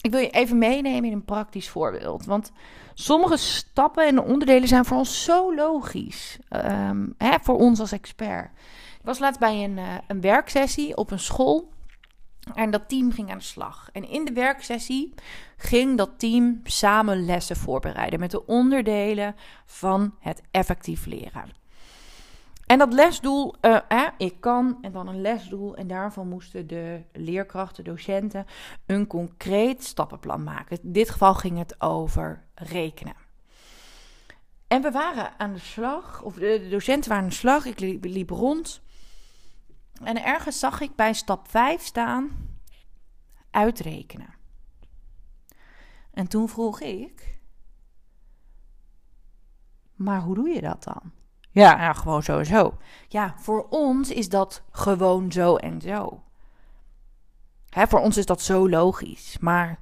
ik 0.00 0.10
wil 0.10 0.20
je 0.20 0.30
even 0.30 0.58
meenemen 0.58 1.04
in 1.04 1.12
een 1.12 1.24
praktisch 1.24 1.68
voorbeeld. 1.68 2.24
Want 2.24 2.52
sommige 2.94 3.36
stappen 3.36 4.06
en 4.06 4.22
onderdelen 4.22 4.68
zijn 4.68 4.84
voor 4.84 4.96
ons 4.96 5.24
zo 5.24 5.54
logisch. 5.54 6.38
Um, 6.50 7.14
hè, 7.18 7.36
voor 7.42 7.58
ons 7.58 7.80
als 7.80 7.92
expert. 7.92 8.50
Ik 8.98 9.04
was 9.04 9.18
laatst 9.18 9.40
bij 9.40 9.64
een, 9.64 9.76
uh, 9.76 9.94
een 10.06 10.20
werksessie 10.20 10.96
op 10.96 11.10
een 11.10 11.18
school. 11.18 11.72
En 12.54 12.70
dat 12.70 12.88
team 12.88 13.12
ging 13.12 13.30
aan 13.30 13.38
de 13.38 13.44
slag. 13.44 13.88
En 13.92 14.08
in 14.08 14.24
de 14.24 14.32
werksessie 14.32 15.14
ging 15.56 15.96
dat 15.96 16.18
team 16.18 16.60
samen 16.64 17.24
lessen 17.24 17.56
voorbereiden 17.56 18.20
met 18.20 18.30
de 18.30 18.46
onderdelen 18.46 19.34
van 19.64 20.14
het 20.20 20.42
effectief 20.50 21.06
leren. 21.06 21.64
En 22.66 22.78
dat 22.78 22.92
lesdoel, 22.92 23.54
uh, 23.60 24.08
ik 24.18 24.40
kan, 24.40 24.78
en 24.82 24.92
dan 24.92 25.08
een 25.08 25.20
lesdoel. 25.20 25.76
En 25.76 25.86
daarvan 25.86 26.28
moesten 26.28 26.66
de 26.66 27.02
leerkrachten, 27.12 27.84
docenten, 27.84 28.46
een 28.86 29.06
concreet 29.06 29.84
stappenplan 29.84 30.44
maken. 30.44 30.78
In 30.82 30.92
dit 30.92 31.10
geval 31.10 31.34
ging 31.34 31.58
het 31.58 31.80
over 31.80 32.42
rekenen. 32.54 33.14
En 34.68 34.82
we 34.82 34.90
waren 34.90 35.38
aan 35.38 35.52
de 35.52 35.58
slag, 35.58 36.22
of 36.22 36.34
de, 36.34 36.66
docenten 36.70 37.08
waren 37.08 37.24
aan 37.24 37.30
de 37.30 37.36
slag. 37.36 37.64
Ik 37.64 37.80
liep 38.00 38.30
rond. 38.30 38.84
En 40.02 40.24
ergens 40.24 40.58
zag 40.58 40.80
ik 40.80 40.96
bij 40.96 41.12
stap 41.12 41.48
5 41.50 41.82
staan: 41.82 42.30
uitrekenen. 43.50 44.34
En 46.10 46.28
toen 46.28 46.48
vroeg 46.48 46.80
ik: 46.80 47.38
Maar 49.94 50.20
hoe 50.20 50.34
doe 50.34 50.48
je 50.48 50.60
dat 50.60 50.84
dan? 50.84 51.12
Ja, 51.50 51.92
gewoon 51.92 52.22
zo 52.22 52.38
en 52.38 52.46
zo. 52.46 52.76
Ja, 53.08 53.34
voor 53.38 53.66
ons 53.68 54.10
is 54.10 54.28
dat 54.28 54.62
gewoon 54.70 55.32
zo 55.32 55.56
en 55.56 55.80
zo. 55.80 56.22
Hè, 57.68 57.86
voor 57.86 58.00
ons 58.00 58.16
is 58.16 58.26
dat 58.26 58.42
zo 58.42 58.68
logisch. 58.68 59.38
Maar 59.38 59.78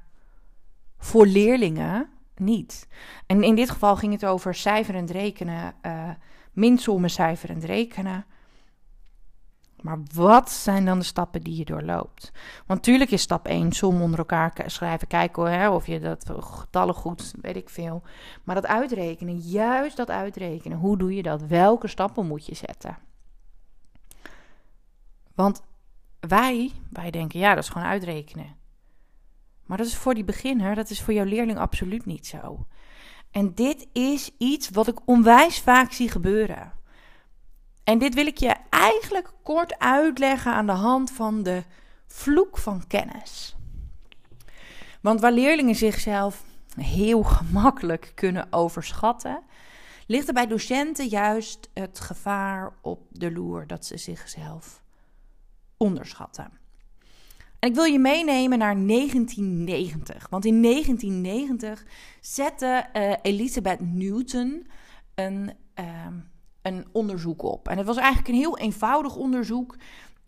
voor 0.98 1.26
leerlingen 1.26 2.08
niet. 2.36 2.88
En 3.26 3.42
in 3.42 3.54
dit 3.54 3.70
geval 3.70 3.96
ging 3.96 4.12
het 4.12 4.24
over 4.24 4.54
cijferend 4.54 5.10
rekenen, 5.10 5.74
uh, 5.82 6.10
minsommen 6.52 7.10
cijferend 7.10 7.64
rekenen. 7.64 8.26
Maar 9.84 9.98
wat 10.14 10.50
zijn 10.50 10.84
dan 10.84 10.98
de 10.98 11.04
stappen 11.04 11.42
die 11.42 11.56
je 11.56 11.64
doorloopt? 11.64 12.32
Want 12.66 12.80
natuurlijk 12.80 13.10
is 13.10 13.22
stap 13.22 13.46
1 13.46 13.72
som 13.72 14.02
onder 14.02 14.18
elkaar 14.18 14.52
schrijven, 14.66 15.08
kijken 15.08 15.52
hè, 15.52 15.70
of 15.70 15.86
je 15.86 16.00
dat 16.00 16.30
getallen 16.38 16.94
goed, 16.94 17.34
weet 17.40 17.56
ik 17.56 17.68
veel. 17.68 18.02
Maar 18.44 18.54
dat 18.54 18.66
uitrekenen, 18.66 19.38
juist 19.38 19.96
dat 19.96 20.10
uitrekenen, 20.10 20.78
hoe 20.78 20.98
doe 20.98 21.14
je 21.14 21.22
dat? 21.22 21.42
Welke 21.42 21.88
stappen 21.88 22.26
moet 22.26 22.46
je 22.46 22.54
zetten? 22.54 22.98
Want 25.34 25.62
wij, 26.20 26.72
wij 26.90 27.10
denken, 27.10 27.40
ja, 27.40 27.54
dat 27.54 27.64
is 27.64 27.70
gewoon 27.70 27.88
uitrekenen. 27.88 28.56
Maar 29.66 29.78
dat 29.78 29.86
is 29.86 29.96
voor 29.96 30.14
die 30.14 30.24
beginner, 30.24 30.74
dat 30.74 30.90
is 30.90 31.02
voor 31.02 31.14
jouw 31.14 31.24
leerling 31.24 31.58
absoluut 31.58 32.06
niet 32.06 32.26
zo. 32.26 32.66
En 33.30 33.54
dit 33.54 33.88
is 33.92 34.30
iets 34.38 34.70
wat 34.70 34.88
ik 34.88 34.98
onwijs 35.04 35.60
vaak 35.60 35.92
zie 35.92 36.10
gebeuren. 36.10 36.72
En 37.84 37.98
dit 37.98 38.14
wil 38.14 38.26
ik 38.26 38.38
je 38.38 38.54
eigenlijk 38.70 39.32
kort 39.42 39.78
uitleggen 39.78 40.52
aan 40.52 40.66
de 40.66 40.72
hand 40.72 41.10
van 41.10 41.42
de 41.42 41.62
vloek 42.06 42.58
van 42.58 42.86
kennis. 42.86 43.56
Want 45.00 45.20
waar 45.20 45.32
leerlingen 45.32 45.74
zichzelf 45.74 46.44
heel 46.76 47.22
gemakkelijk 47.22 48.12
kunnen 48.14 48.46
overschatten, 48.50 49.42
ligt 50.06 50.28
er 50.28 50.34
bij 50.34 50.46
docenten 50.46 51.06
juist 51.06 51.70
het 51.74 52.00
gevaar 52.00 52.72
op 52.80 53.00
de 53.10 53.32
loer 53.32 53.66
dat 53.66 53.86
ze 53.86 53.96
zichzelf 53.96 54.82
onderschatten. 55.76 56.50
En 57.58 57.68
ik 57.70 57.74
wil 57.74 57.84
je 57.84 57.98
meenemen 57.98 58.58
naar 58.58 58.86
1990. 58.86 60.26
Want 60.30 60.44
in 60.44 60.62
1990 60.62 61.84
zette 62.20 62.86
uh, 62.92 63.12
Elizabeth 63.22 63.80
Newton 63.80 64.66
een. 65.14 65.52
Uh, 65.80 66.06
een 66.64 66.86
onderzoek 66.92 67.42
op. 67.42 67.68
En 67.68 67.76
het 67.76 67.86
was 67.86 67.96
eigenlijk 67.96 68.28
een 68.28 68.34
heel 68.34 68.58
eenvoudig 68.58 69.16
onderzoek. 69.16 69.76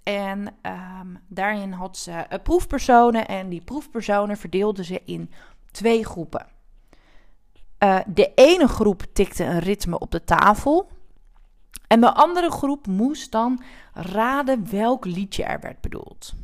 En 0.03 0.55
ehm, 0.63 1.15
daarin 1.29 1.73
had 1.73 1.97
ze 1.97 2.11
uh, 2.11 2.39
proefpersonen. 2.43 3.29
En 3.29 3.49
die 3.49 3.61
proefpersonen 3.61 4.37
verdeelden 4.37 4.85
ze 4.85 5.03
in 5.05 5.31
twee 5.71 6.05
groepen. 6.05 6.47
Uh, 7.85 7.99
de 8.07 8.33
ene 8.35 8.69
groep 8.69 9.05
tikte 9.13 9.45
een 9.45 9.59
ritme 9.59 9.99
op 9.99 10.11
de 10.11 10.25
tafel. 10.25 10.91
En 11.87 12.01
de 12.01 12.15
andere 12.15 12.51
groep 12.51 12.87
moest 12.87 13.33
dan 13.33 13.63
raden 13.93 14.71
welk 14.71 15.05
liedje 15.05 15.45
er 15.45 15.61
werd 15.61 15.81
bedoeld. 15.81 16.35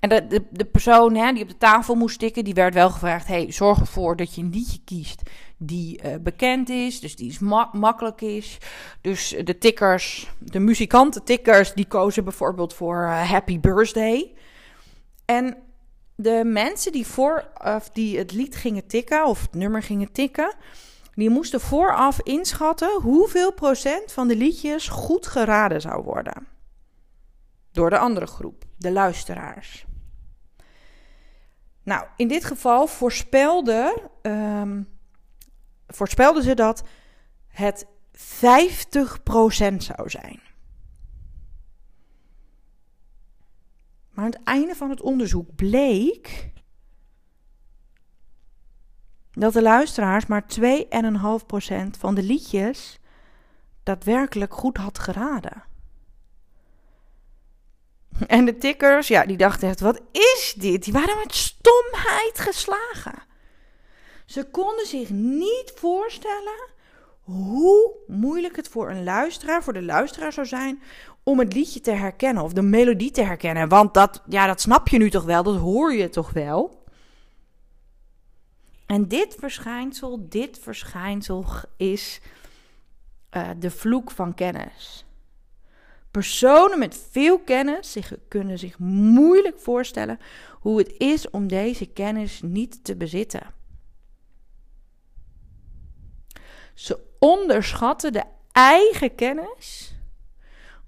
En 0.00 0.08
de, 0.08 0.46
de, 0.50 0.64
persoon 0.64 1.14
hè, 1.14 1.32
die 1.32 1.42
op 1.42 1.48
de 1.48 1.56
tafel 1.56 1.94
moest 1.94 2.18
tikken, 2.18 2.44
die 2.44 2.54
werd 2.54 2.74
wel 2.74 2.90
gevraagd: 2.90 3.26
hey, 3.26 3.52
zorg 3.52 3.80
ervoor 3.80 4.16
dat 4.16 4.34
je 4.34 4.42
een 4.42 4.50
liedje 4.50 4.80
kiest 4.84 5.22
die 5.62 6.02
uh, 6.04 6.14
bekend 6.20 6.68
is, 6.68 7.00
dus 7.00 7.16
die 7.16 7.30
is 7.30 7.38
ma 7.38 7.70
makkelijk 7.72 8.20
is. 8.20 8.58
Dus 9.00 9.36
de 9.44 9.58
tikkers, 9.58 10.30
de 10.38 10.58
muzikanten 10.58 11.24
tikkers, 11.24 11.74
die 11.74 11.86
kozen 11.86 12.24
bijvoorbeeld 12.24 12.74
voor 12.74 13.02
uh, 13.02 13.30
Happy 13.30 13.60
Birthday. 13.60 14.32
En 15.24 15.56
de 16.16 16.42
mensen 16.44 16.92
die, 16.92 17.06
voor, 17.06 17.48
of 17.64 17.90
die 17.90 18.18
het 18.18 18.32
lied 18.32 18.56
gingen 18.56 18.86
tikken, 18.86 19.26
of 19.26 19.40
het 19.40 19.54
nummer 19.54 19.82
gingen 19.82 20.12
tikken, 20.12 20.54
die 21.14 21.30
moesten 21.30 21.60
vooraf 21.60 22.20
inschatten 22.20 23.00
hoeveel 23.02 23.52
procent 23.52 24.12
van 24.12 24.28
de 24.28 24.36
liedjes 24.36 24.88
goed 24.88 25.26
geraden 25.26 25.80
zou 25.80 26.02
worden. 26.02 26.46
Door 27.72 27.90
de 27.90 27.98
andere 27.98 28.26
groep, 28.26 28.64
de 28.76 28.92
luisteraars. 28.92 29.86
Nou, 31.90 32.06
in 32.16 32.28
dit 32.28 32.44
geval 32.44 32.86
voorspelde, 32.86 34.10
um, 34.22 34.88
voorspelden 35.86 36.42
ze 36.42 36.54
dat 36.54 36.82
het 37.48 37.86
50% 38.12 39.82
zou 39.82 40.10
zijn. 40.10 40.40
Maar 44.10 44.24
aan 44.24 44.30
het 44.30 44.42
einde 44.44 44.74
van 44.74 44.90
het 44.90 45.00
onderzoek 45.00 45.54
bleek 45.54 46.52
dat 49.30 49.52
de 49.52 49.62
luisteraars 49.62 50.26
maar 50.26 50.44
2,5% 50.60 51.96
van 51.98 52.14
de 52.14 52.22
liedjes 52.22 53.00
daadwerkelijk 53.82 54.54
goed 54.54 54.76
had 54.76 54.98
geraden. 54.98 55.69
En 58.26 58.44
de 58.44 58.58
tikkers, 58.58 59.08
ja, 59.08 59.26
die 59.26 59.36
dachten 59.36 59.68
echt, 59.68 59.80
wat 59.80 60.00
is 60.12 60.54
dit? 60.58 60.84
Die 60.84 60.92
waren 60.92 61.16
met 61.16 61.34
stomheid 61.34 62.32
geslagen. 62.34 63.22
Ze 64.26 64.44
konden 64.44 64.86
zich 64.86 65.10
niet 65.10 65.72
voorstellen 65.74 66.68
hoe 67.20 67.94
moeilijk 68.06 68.56
het 68.56 68.68
voor 68.68 68.90
een 68.90 69.04
luisteraar, 69.04 69.62
voor 69.62 69.72
de 69.72 69.82
luisteraar 69.82 70.32
zou 70.32 70.46
zijn 70.46 70.82
om 71.22 71.38
het 71.38 71.52
liedje 71.52 71.80
te 71.80 71.90
herkennen 71.90 72.42
of 72.42 72.52
de 72.52 72.62
melodie 72.62 73.10
te 73.10 73.22
herkennen. 73.22 73.68
Want 73.68 73.94
dat, 73.94 74.22
ja, 74.28 74.46
dat 74.46 74.60
snap 74.60 74.88
je 74.88 74.98
nu 74.98 75.10
toch 75.10 75.24
wel, 75.24 75.42
dat 75.42 75.56
hoor 75.56 75.94
je 75.94 76.08
toch 76.08 76.30
wel. 76.30 76.84
En 78.86 79.08
dit 79.08 79.36
verschijnsel, 79.38 80.26
dit 80.28 80.58
verschijnsel 80.58 81.44
is 81.76 82.20
uh, 83.36 83.48
de 83.58 83.70
vloek 83.70 84.10
van 84.10 84.34
kennis. 84.34 85.04
Personen 86.10 86.78
met 86.78 87.06
veel 87.10 87.38
kennis 87.38 87.92
zich, 87.92 88.12
kunnen 88.28 88.58
zich 88.58 88.78
moeilijk 88.78 89.58
voorstellen 89.58 90.18
hoe 90.60 90.78
het 90.78 90.94
is 90.98 91.30
om 91.30 91.48
deze 91.48 91.86
kennis 91.86 92.40
niet 92.42 92.84
te 92.84 92.96
bezitten. 92.96 93.42
Ze 96.74 96.98
onderschatten 97.18 98.12
de 98.12 98.22
eigen 98.52 99.14
kennis, 99.14 99.94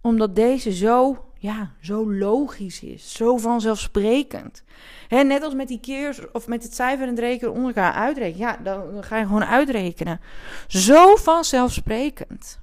omdat 0.00 0.37
deze 0.37 0.73
zo, 0.73 1.25
ja, 1.38 1.75
zo 1.81 2.12
logisch 2.12 2.83
is, 2.83 3.12
zo 3.12 3.37
vanzelfsprekend. 3.37 4.62
He, 5.09 5.23
net 5.23 5.43
als 5.43 5.55
met 5.55 5.69
die 5.69 5.81
keers 5.81 6.31
of 6.31 6.47
met 6.47 6.62
het 6.62 6.75
cijfer 6.75 7.02
en 7.02 7.11
het 7.11 7.19
rekenen 7.19 7.52
onder 7.52 7.67
elkaar 7.67 7.93
uitrekenen. 7.93 8.47
Ja, 8.47 8.57
dan 8.57 9.05
ga 9.05 9.19
je 9.19 9.26
gewoon 9.26 9.45
uitrekenen. 9.45 10.21
Zo 10.67 11.17
vanzelfsprekend. 11.17 12.62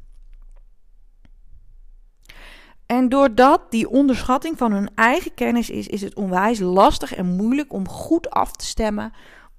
En 2.91 3.09
doordat 3.09 3.71
die 3.71 3.89
onderschatting 3.89 4.57
van 4.57 4.71
hun 4.71 4.89
eigen 4.95 5.33
kennis 5.33 5.69
is, 5.69 5.87
is 5.87 6.01
het 6.01 6.15
onwijs 6.15 6.59
lastig 6.59 7.15
en 7.15 7.25
moeilijk 7.25 7.73
om 7.73 7.87
goed 7.87 8.29
af 8.29 8.51
te 8.51 8.65
stemmen 8.65 9.13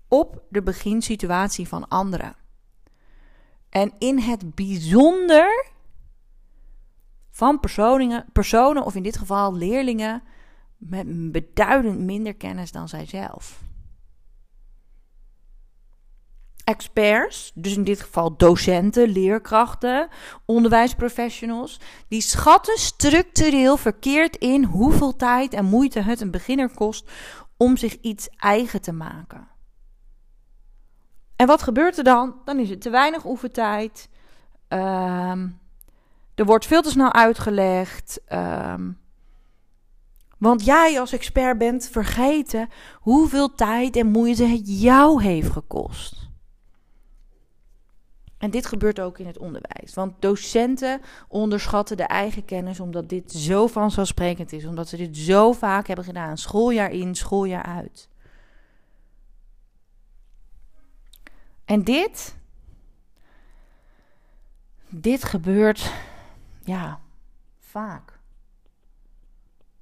op 0.08 0.42
de 0.48 0.62
beginsituatie 0.62 1.68
van 1.68 1.88
anderen. 1.88 2.34
En 3.68 3.92
in 3.98 4.18
het 4.18 4.54
bijzonder 4.54 5.66
van 7.30 7.60
personen, 7.60 8.24
personen, 8.32 8.84
of 8.84 8.94
in 8.94 9.02
dit 9.02 9.16
geval 9.16 9.54
leerlingen, 9.54 10.22
met 10.76 11.32
beduidend 11.32 11.98
minder 11.98 12.34
kennis 12.34 12.72
dan 12.72 12.88
zijzelf. 12.88 13.60
Experts, 16.70 17.52
dus 17.54 17.76
in 17.76 17.84
dit 17.84 18.00
geval 18.00 18.36
docenten, 18.36 19.08
leerkrachten, 19.08 20.08
onderwijsprofessionals, 20.44 21.80
die 22.08 22.20
schatten 22.20 22.78
structureel 22.78 23.76
verkeerd 23.76 24.36
in 24.36 24.64
hoeveel 24.64 25.16
tijd 25.16 25.52
en 25.52 25.64
moeite 25.64 26.00
het 26.00 26.20
een 26.20 26.30
beginner 26.30 26.74
kost 26.74 27.10
om 27.56 27.76
zich 27.76 28.00
iets 28.00 28.28
eigen 28.36 28.80
te 28.80 28.92
maken. 28.92 29.48
En 31.36 31.46
wat 31.46 31.62
gebeurt 31.62 31.98
er 31.98 32.04
dan? 32.04 32.34
Dan 32.44 32.58
is 32.58 32.70
het 32.70 32.80
te 32.80 32.90
weinig 32.90 33.26
oefentijd. 33.26 34.08
Ehm, 34.68 35.48
er 36.34 36.44
wordt 36.44 36.66
veel 36.66 36.82
te 36.82 36.90
snel 36.90 37.12
uitgelegd. 37.12 38.20
Um, 38.32 38.98
want 40.38 40.64
jij 40.64 41.00
als 41.00 41.12
expert 41.12 41.58
bent 41.58 41.88
vergeten 41.92 42.68
hoeveel 42.94 43.54
tijd 43.54 43.96
en 43.96 44.06
moeite 44.06 44.44
het 44.44 44.80
jou 44.80 45.22
heeft 45.22 45.50
gekost. 45.50 46.19
En 48.40 48.50
dit 48.50 48.66
gebeurt 48.66 49.00
ook 49.00 49.18
in 49.18 49.26
het 49.26 49.38
onderwijs. 49.38 49.94
Want 49.94 50.22
docenten 50.22 51.00
onderschatten 51.28 51.96
de 51.96 52.02
eigen 52.02 52.44
kennis 52.44 52.80
omdat 52.80 53.08
dit 53.08 53.32
zo 53.32 53.66
vanzelfsprekend 53.66 54.52
is. 54.52 54.64
Omdat 54.64 54.88
ze 54.88 54.96
dit 54.96 55.16
zo 55.16 55.52
vaak 55.52 55.86
hebben 55.86 56.04
gedaan. 56.04 56.38
Schooljaar 56.38 56.90
in, 56.90 57.14
schooljaar 57.14 57.62
uit. 57.62 58.08
En 61.64 61.84
dit. 61.84 62.36
Dit 64.88 65.24
gebeurt. 65.24 65.92
Ja, 66.64 67.00
vaak. 67.58 68.18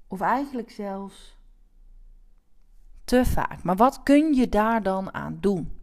Of 0.08 0.20
eigenlijk 0.20 0.70
zelfs 0.70 1.36
te 3.04 3.24
vaak. 3.24 3.62
Maar 3.62 3.76
wat 3.76 4.02
kun 4.02 4.34
je 4.34 4.48
daar 4.48 4.82
dan 4.82 5.14
aan 5.14 5.38
doen? 5.40 5.77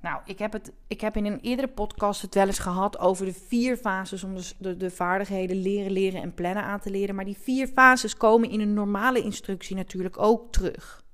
Nou, 0.00 0.20
ik 0.24 0.38
heb, 0.38 0.52
het, 0.52 0.72
ik 0.86 1.00
heb 1.00 1.16
in 1.16 1.24
een 1.24 1.40
eerdere 1.40 1.68
podcast 1.68 2.22
het 2.22 2.34
wel 2.34 2.46
eens 2.46 2.58
gehad 2.58 2.98
over 2.98 3.24
de 3.24 3.32
vier 3.32 3.76
fases 3.76 4.24
om 4.24 4.34
de, 4.34 4.52
de, 4.58 4.76
de, 4.76 4.90
vaardigheden 4.90 5.56
leren, 5.56 5.92
leren 5.92 6.22
en 6.22 6.34
plannen 6.34 6.62
aan 6.62 6.80
te 6.80 6.90
leren. 6.90 7.14
Maar 7.14 7.24
die 7.24 7.38
vier 7.38 7.66
fases 7.66 8.16
komen 8.16 8.50
in 8.50 8.60
een 8.60 8.74
normale 8.74 9.22
instructie 9.22 9.76
natuurlijk 9.76 10.18
ook 10.18 10.52
terug. 10.52 11.04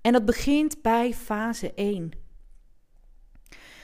En 0.00 0.12
dat 0.12 0.24
begint 0.24 0.82
bij 0.82 1.14
fase 1.14 1.74
1. 1.74 2.12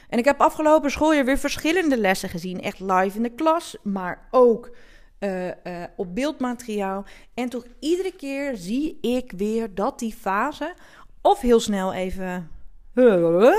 En 0.08 0.18
ik 0.18 0.24
heb 0.24 0.40
afgelopen 0.40 0.90
schooljaar 0.90 1.24
weer 1.24 1.38
verschillende 1.38 1.98
lessen 1.98 2.28
gezien, 2.28 2.60
echt 2.60 2.80
live 2.80 3.16
in 3.16 3.22
de 3.22 3.34
klas, 3.34 3.76
maar 3.82 4.28
ook 4.30 4.76
uh, 5.20 5.46
uh, 5.46 5.52
op 5.96 6.14
beeldmateriaal. 6.14 7.04
En 7.34 7.48
toch 7.48 7.64
iedere 7.80 8.12
keer 8.16 8.56
zie 8.56 8.98
ik 9.00 9.32
weer 9.36 9.74
dat 9.74 9.98
die 9.98 10.14
fase 10.14 10.74
of 11.20 11.40
heel 11.40 11.60
snel 11.60 11.92
even 11.92 12.50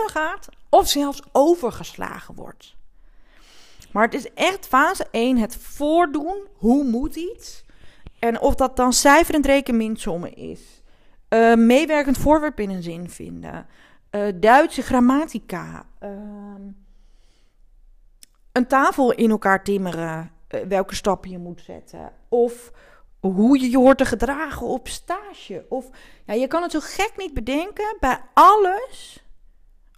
gaat, 0.07 0.47
of 0.69 0.87
zelfs 0.87 1.21
overgeslagen 1.31 2.35
wordt. 2.35 2.75
Maar 3.91 4.03
het 4.03 4.13
is 4.13 4.33
echt 4.33 4.67
fase 4.67 5.07
1, 5.11 5.37
het 5.37 5.55
voordoen. 5.55 6.47
Hoe 6.57 6.83
moet 6.83 7.15
iets? 7.15 7.63
En 8.19 8.41
of 8.41 8.55
dat 8.55 8.75
dan 8.75 8.93
cijferend 8.93 9.45
rekenminsommen 9.45 10.35
is. 10.35 10.81
Uh, 11.29 11.55
meewerkend 11.55 12.17
voorwerp 12.17 12.59
in 12.59 12.69
een 12.69 12.83
zin 12.83 13.09
vinden. 13.09 13.67
Uh, 14.11 14.27
Duitse 14.35 14.81
grammatica. 14.81 15.85
Uh, 16.03 16.09
een 18.51 18.67
tafel 18.67 19.11
in 19.11 19.29
elkaar 19.29 19.63
timmeren. 19.63 20.31
Uh, 20.49 20.61
welke 20.61 20.95
stappen 20.95 21.29
je 21.29 21.37
moet 21.37 21.61
zetten. 21.61 22.11
Of 22.29 22.71
hoe 23.19 23.59
je 23.59 23.69
je 23.69 23.77
hoort 23.77 23.97
te 23.97 24.05
gedragen 24.05 24.67
op 24.67 24.87
stage. 24.87 25.65
Of 25.69 25.89
ja, 26.25 26.33
je 26.33 26.47
kan 26.47 26.61
het 26.61 26.71
zo 26.71 26.79
gek 26.81 27.13
niet 27.17 27.33
bedenken. 27.33 27.97
Bij 27.99 28.21
alles 28.33 29.22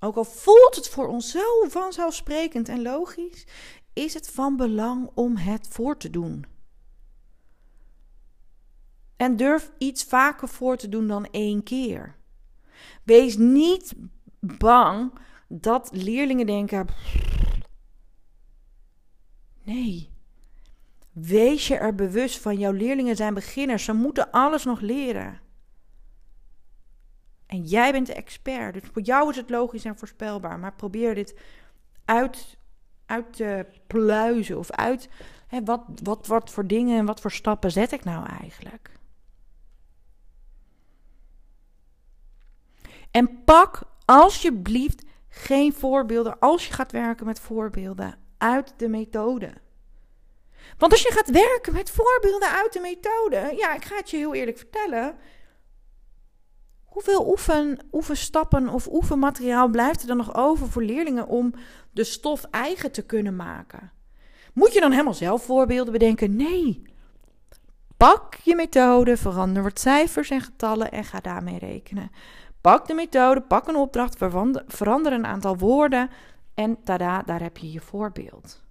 ook 0.06 0.16
al 0.16 0.24
voelt 0.24 0.76
het 0.76 0.90
voor 0.90 1.08
ons 1.08 1.32
zo 1.32 1.68
vanzelfsprekend 1.68 2.70
en 2.70 2.82
logisch, 2.82 3.46
is 3.94 4.14
het 4.14 4.30
van 4.30 4.58
belang 4.58 5.10
om 5.14 5.38
het 5.38 5.68
voor 5.68 5.98
te 5.98 6.10
doen. 6.10 6.46
En 9.18 9.36
durf 9.36 9.72
iets 9.78 10.04
vaker 10.04 10.48
voor 10.48 10.78
te 10.78 10.90
doen 10.90 11.08
dan 11.08 11.26
één 11.32 11.64
keer. 11.64 12.16
Wees 13.04 13.38
niet 13.38 13.94
bang 14.40 15.12
dat 15.48 15.90
leerlingen 15.94 16.46
denken. 16.46 16.88
Nee. 19.64 20.10
Wees 21.12 21.68
je 21.68 21.76
er 21.76 21.96
bewust 21.96 22.40
van. 22.40 22.58
Jouw 22.58 22.72
leerlingen 22.72 23.16
zijn 23.16 23.34
beginners. 23.34 23.84
Ze 23.84 23.94
moeten 23.94 24.32
alles 24.32 24.64
nog 24.64 24.80
leren. 24.82 25.40
En 27.46 27.64
jij 27.64 27.92
bent 27.92 28.08
de 28.08 28.14
expert. 28.14 28.74
Dus 28.74 28.84
voor 28.92 29.02
jou 29.02 29.30
is 29.30 29.36
het 29.36 29.50
logisch 29.50 29.86
en 29.86 29.98
voorspelbaar. 29.98 30.60
Maar 30.60 30.74
probeer 30.74 31.16
dit 31.16 31.36
uit, 32.06 32.58
uit 33.06 33.34
te 33.34 33.66
pluizen. 33.88 34.58
Of 34.58 34.72
uit. 34.72 35.10
Hè, 35.48 35.64
wat, 35.64 35.84
wat, 36.04 36.28
wat 36.28 36.52
voor 36.52 36.68
dingen 36.68 36.98
en 36.98 37.06
wat 37.06 37.22
voor 37.22 37.32
stappen 37.32 37.72
zet 37.72 37.92
ik 37.92 38.04
nou 38.04 38.26
eigenlijk? 38.26 38.90
En 43.12 43.44
pak 43.44 43.82
alsjeblieft 44.06 45.04
geen 45.30 45.74
voorbeelden 45.74 46.40
als 46.40 46.68
je 46.68 46.74
gaat 46.74 46.92
werken 46.92 47.26
met 47.26 47.40
voorbeelden 47.40 48.18
uit 48.38 48.74
de 48.78 48.88
methode. 48.88 49.54
Want 50.78 50.92
als 50.92 51.02
je 51.02 51.12
gaat 51.12 51.30
werken 51.30 51.74
met 51.74 51.90
voorbeelden 51.90 52.50
uit 52.50 52.74
de 52.74 52.80
methode, 52.80 53.54
ja, 53.58 53.76
ik 53.76 53.86
ga 53.86 53.96
het 53.96 54.10
je 54.10 54.18
heel 54.18 54.34
eerlijk 54.34 54.58
vertellen, 54.58 55.16
Hoeveel 56.96 57.28
oefen, 57.28 57.80
oefenstappen 57.92 58.70
of 58.70 58.88
oefenmateriaal 58.92 59.68
blijft 59.68 60.02
er 60.02 60.08
dan 60.08 60.18
nog 60.18 60.36
over 60.36 60.68
voor 60.68 60.84
leerlingen 60.84 61.28
om 61.28 61.54
de 61.92 62.04
stof 62.04 62.44
eigen 62.44 62.92
te 62.92 63.02
kunnen 63.02 63.36
maken? 63.36 63.92
Moet 64.54 64.74
je 64.74 64.80
dan 64.80 64.92
helemaal 64.92 65.14
zelf 65.14 65.44
voorbeelden 65.44 65.94
bedenken? 65.94 66.36
Nee. 66.36 66.82
Pak 67.98 68.36
je 68.44 68.56
methode, 68.56 69.18
verander 69.18 69.64
wat 69.64 69.80
cijfers 69.80 70.30
en 70.30 70.42
getallen 70.42 70.92
en 70.92 71.04
ga 71.04 71.20
daarmee 71.20 71.60
rekenen. 71.60 72.12
Pak 72.62 72.88
de 72.88 72.94
methode, 72.94 73.42
pak 73.42 73.68
een 73.68 73.76
opdracht, 73.76 74.18
verander 74.68 75.14
een 75.14 75.26
aantal 75.26 75.58
woorden 75.58 76.10
en 76.54 76.84
tada, 76.84 77.22
daar 77.22 77.42
heb 77.42 77.58
je 77.58 77.72
je 77.72 77.82
voorbeeld. 77.82 78.65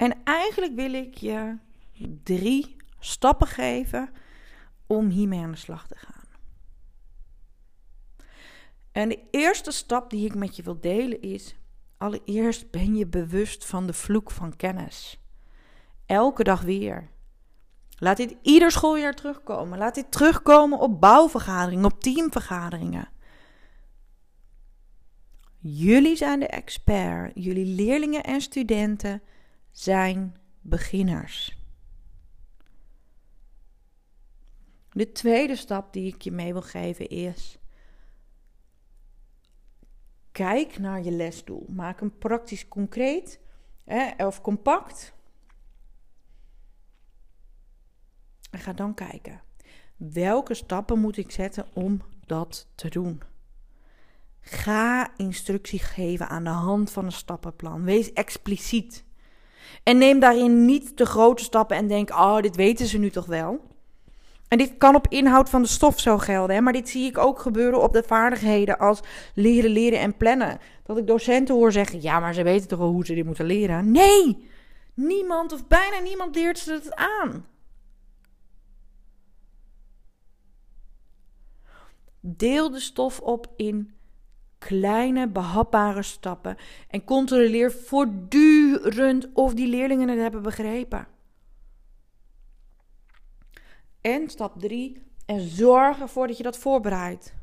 En 0.00 0.14
eigenlijk 0.24 0.74
wil 0.74 0.92
ik 0.92 1.14
je 1.14 1.56
drie 2.22 2.76
stappen 2.98 3.46
geven 3.46 4.10
om 4.86 5.08
hiermee 5.08 5.40
aan 5.40 5.50
de 5.50 5.56
slag 5.56 5.86
te 5.86 5.96
gaan. 5.96 6.24
En 8.92 9.08
de 9.08 9.22
eerste 9.30 9.70
stap 9.70 10.10
die 10.10 10.24
ik 10.24 10.34
met 10.34 10.56
je 10.56 10.62
wil 10.62 10.80
delen 10.80 11.20
is: 11.20 11.56
allereerst 11.96 12.70
ben 12.70 12.96
je 12.96 13.06
bewust 13.06 13.66
van 13.66 13.86
de 13.86 13.92
vloek 13.92 14.30
van 14.30 14.56
kennis. 14.56 15.20
Elke 16.06 16.44
dag 16.44 16.62
weer. 16.62 17.08
Laat 17.98 18.16
dit 18.16 18.36
ieder 18.42 18.70
schooljaar 18.70 19.14
terugkomen. 19.14 19.78
Laat 19.78 19.94
dit 19.94 20.12
terugkomen 20.12 20.78
op 20.78 21.00
bouwvergaderingen, 21.00 21.84
op 21.84 22.00
teamvergaderingen. 22.00 23.08
Jullie 25.58 26.16
zijn 26.16 26.40
de 26.40 26.46
expert. 26.46 27.32
Jullie 27.34 27.66
leerlingen 27.66 28.24
en 28.24 28.40
studenten 28.40 29.22
zijn 29.70 30.36
beginners. 30.60 31.58
De 34.92 35.12
tweede 35.12 35.56
stap 35.56 35.92
die 35.92 36.14
ik 36.14 36.22
je 36.22 36.30
mee 36.30 36.52
wil 36.52 36.62
geven 36.62 37.08
is: 37.08 37.58
kijk 40.32 40.78
naar 40.78 41.02
je 41.02 41.10
lesdoel. 41.10 41.66
Maak 41.68 42.00
hem 42.00 42.18
praktisch 42.18 42.68
concreet 42.68 43.40
hè, 43.84 44.26
of 44.26 44.40
compact. 44.40 45.12
En 48.50 48.58
ga 48.58 48.72
dan 48.72 48.94
kijken. 48.94 49.42
Welke 49.96 50.54
stappen 50.54 50.98
moet 50.98 51.16
ik 51.16 51.30
zetten 51.30 51.66
om 51.74 52.02
dat 52.26 52.66
te 52.74 52.88
doen? 52.88 53.22
Ga 54.40 55.16
instructie 55.16 55.78
geven 55.78 56.28
aan 56.28 56.44
de 56.44 56.50
hand 56.50 56.90
van 56.90 57.04
een 57.04 57.12
stappenplan. 57.12 57.84
Wees 57.84 58.12
expliciet. 58.12 59.04
En 59.82 59.98
neem 59.98 60.20
daarin 60.20 60.64
niet 60.64 60.96
de 60.96 61.06
grote 61.06 61.42
stappen 61.42 61.76
en 61.76 61.88
denk: 61.88 62.10
oh, 62.10 62.40
dit 62.40 62.56
weten 62.56 62.86
ze 62.86 62.98
nu 62.98 63.10
toch 63.10 63.26
wel. 63.26 63.68
En 64.48 64.58
dit 64.58 64.76
kan 64.78 64.94
op 64.94 65.06
inhoud 65.08 65.50
van 65.50 65.62
de 65.62 65.68
stof 65.68 66.00
zo 66.00 66.18
gelden, 66.18 66.56
hè? 66.56 66.62
maar 66.62 66.72
dit 66.72 66.88
zie 66.88 67.06
ik 67.06 67.18
ook 67.18 67.38
gebeuren 67.38 67.82
op 67.82 67.92
de 67.92 68.02
vaardigheden 68.02 68.78
als 68.78 69.00
leren, 69.34 69.70
leren 69.70 69.98
en 69.98 70.16
plannen. 70.16 70.58
Dat 70.84 70.98
ik 70.98 71.06
docenten 71.06 71.54
hoor 71.54 71.72
zeggen: 71.72 72.02
ja, 72.02 72.20
maar 72.20 72.34
ze 72.34 72.42
weten 72.42 72.68
toch 72.68 72.78
wel 72.78 72.90
hoe 72.90 73.06
ze 73.06 73.14
dit 73.14 73.24
moeten 73.24 73.44
leren? 73.44 73.90
Nee, 73.90 74.48
niemand 74.94 75.52
of 75.52 75.66
bijna 75.66 75.98
niemand 75.98 76.34
leert 76.34 76.58
ze 76.58 76.72
het 76.72 76.94
aan. 76.94 77.46
Deel 82.20 82.70
de 82.70 82.80
stof 82.80 83.20
op 83.20 83.46
in 83.56 83.94
kleine 84.60 85.28
behapbare 85.28 86.02
stappen 86.02 86.56
en 86.88 87.04
controleer 87.04 87.72
voortdurend 87.72 89.28
of 89.32 89.54
die 89.54 89.68
leerlingen 89.68 90.08
het 90.08 90.18
hebben 90.18 90.42
begrepen. 90.42 91.06
En 94.00 94.30
stap 94.30 94.60
3. 94.60 95.02
En 95.26 95.40
zorg 95.40 96.00
ervoor 96.00 96.26
dat 96.26 96.36
je 96.36 96.42
dat 96.42 96.58
voorbereidt. 96.58 97.34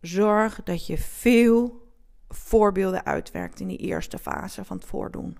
Zorg 0.00 0.62
dat 0.62 0.86
je 0.86 0.98
veel 0.98 1.88
voorbeelden 2.28 3.04
uitwerkt 3.04 3.60
in 3.60 3.68
die 3.68 3.78
eerste 3.78 4.18
fase 4.18 4.64
van 4.64 4.76
het 4.76 4.86
voordoen. 4.86 5.38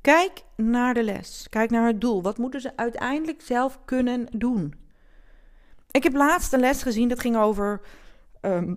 Kijk 0.00 0.42
naar 0.56 0.94
de 0.94 1.02
les. 1.02 1.46
Kijk 1.50 1.70
naar 1.70 1.86
het 1.86 2.00
doel. 2.00 2.22
Wat 2.22 2.38
moeten 2.38 2.60
ze 2.60 2.76
uiteindelijk 2.76 3.42
zelf 3.42 3.78
kunnen 3.84 4.26
doen? 4.30 4.74
Ik 5.96 6.02
heb 6.02 6.14
laatst 6.14 6.52
een 6.52 6.60
les 6.60 6.82
gezien 6.82 7.08
dat 7.08 7.20
ging 7.20 7.36
over 7.36 7.80
ehm, 8.40 8.74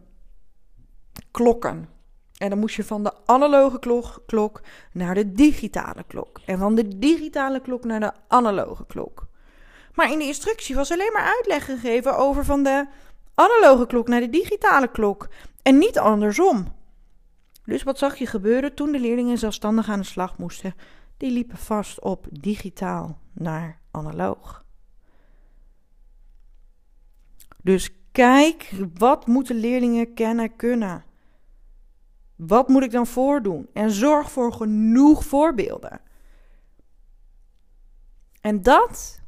klokken. 1.32 1.89
En 2.38 2.49
dan 2.49 2.60
moest 2.60 2.75
je 2.75 2.84
van 2.84 3.03
de 3.03 3.13
analoge 3.25 3.79
klok, 3.79 4.23
klok 4.25 4.62
naar 4.91 5.15
de 5.15 5.32
digitale 5.32 6.03
klok. 6.08 6.39
En 6.45 6.58
van 6.58 6.75
de 6.75 6.97
digitale 6.97 7.62
klok 7.62 7.84
naar 7.84 7.99
de 7.99 8.12
analoge 8.27 8.86
klok. 8.86 9.27
Maar 9.93 10.12
in 10.12 10.19
de 10.19 10.25
instructie 10.25 10.75
was 10.75 10.91
alleen 10.91 11.12
maar 11.13 11.34
uitleg 11.36 11.65
gegeven 11.65 12.17
over 12.17 12.45
van 12.45 12.63
de 12.63 12.88
analoge 13.34 13.86
klok 13.86 14.08
naar 14.08 14.19
de 14.19 14.29
digitale 14.29 14.91
klok. 14.91 15.27
En 15.62 15.77
niet 15.77 15.99
andersom. 15.99 16.75
Dus 17.65 17.84
wat 17.84 17.97
zag 17.97 18.15
je 18.15 18.25
gebeuren 18.25 18.73
toen 18.75 18.91
de 18.91 18.99
leerlingen 18.99 19.38
zelfstandig 19.38 19.89
aan 19.89 19.99
de 19.99 20.05
slag 20.05 20.38
moesten? 20.38 20.75
Die 21.17 21.32
liepen 21.32 21.58
vast 21.58 22.01
op 22.01 22.27
digitaal 22.32 23.19
naar 23.34 23.79
analoog. 23.91 24.67
Dus 27.69 27.89
kijk, 28.12 28.71
wat 28.93 29.27
moeten 29.27 29.55
leerlingen 29.55 30.13
kennen 30.13 30.55
kunnen? 30.55 31.03
Wat 32.36 32.67
moet 32.67 32.84
ik 32.84 32.91
dan 32.91 33.08
voordoen? 33.08 33.69
En 33.73 33.91
zorg 33.91 34.32
voor 34.32 34.53
genoeg 34.53 35.25
voorbeelden. 35.25 36.01
En 38.41 38.63
dat 38.63 39.21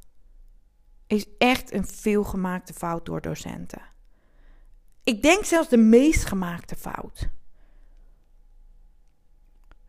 is 1.08 1.26
echt 1.38 1.74
een 1.74 1.88
veelgemaakte 1.88 2.74
fout 2.74 3.06
door 3.06 3.22
docenten. 3.22 3.82
Ik 5.04 5.22
denk 5.22 5.46
zelfs 5.46 5.70
de 5.70 5.78
meest 5.78 6.26
gemaakte 6.26 6.76
fout. 6.76 7.30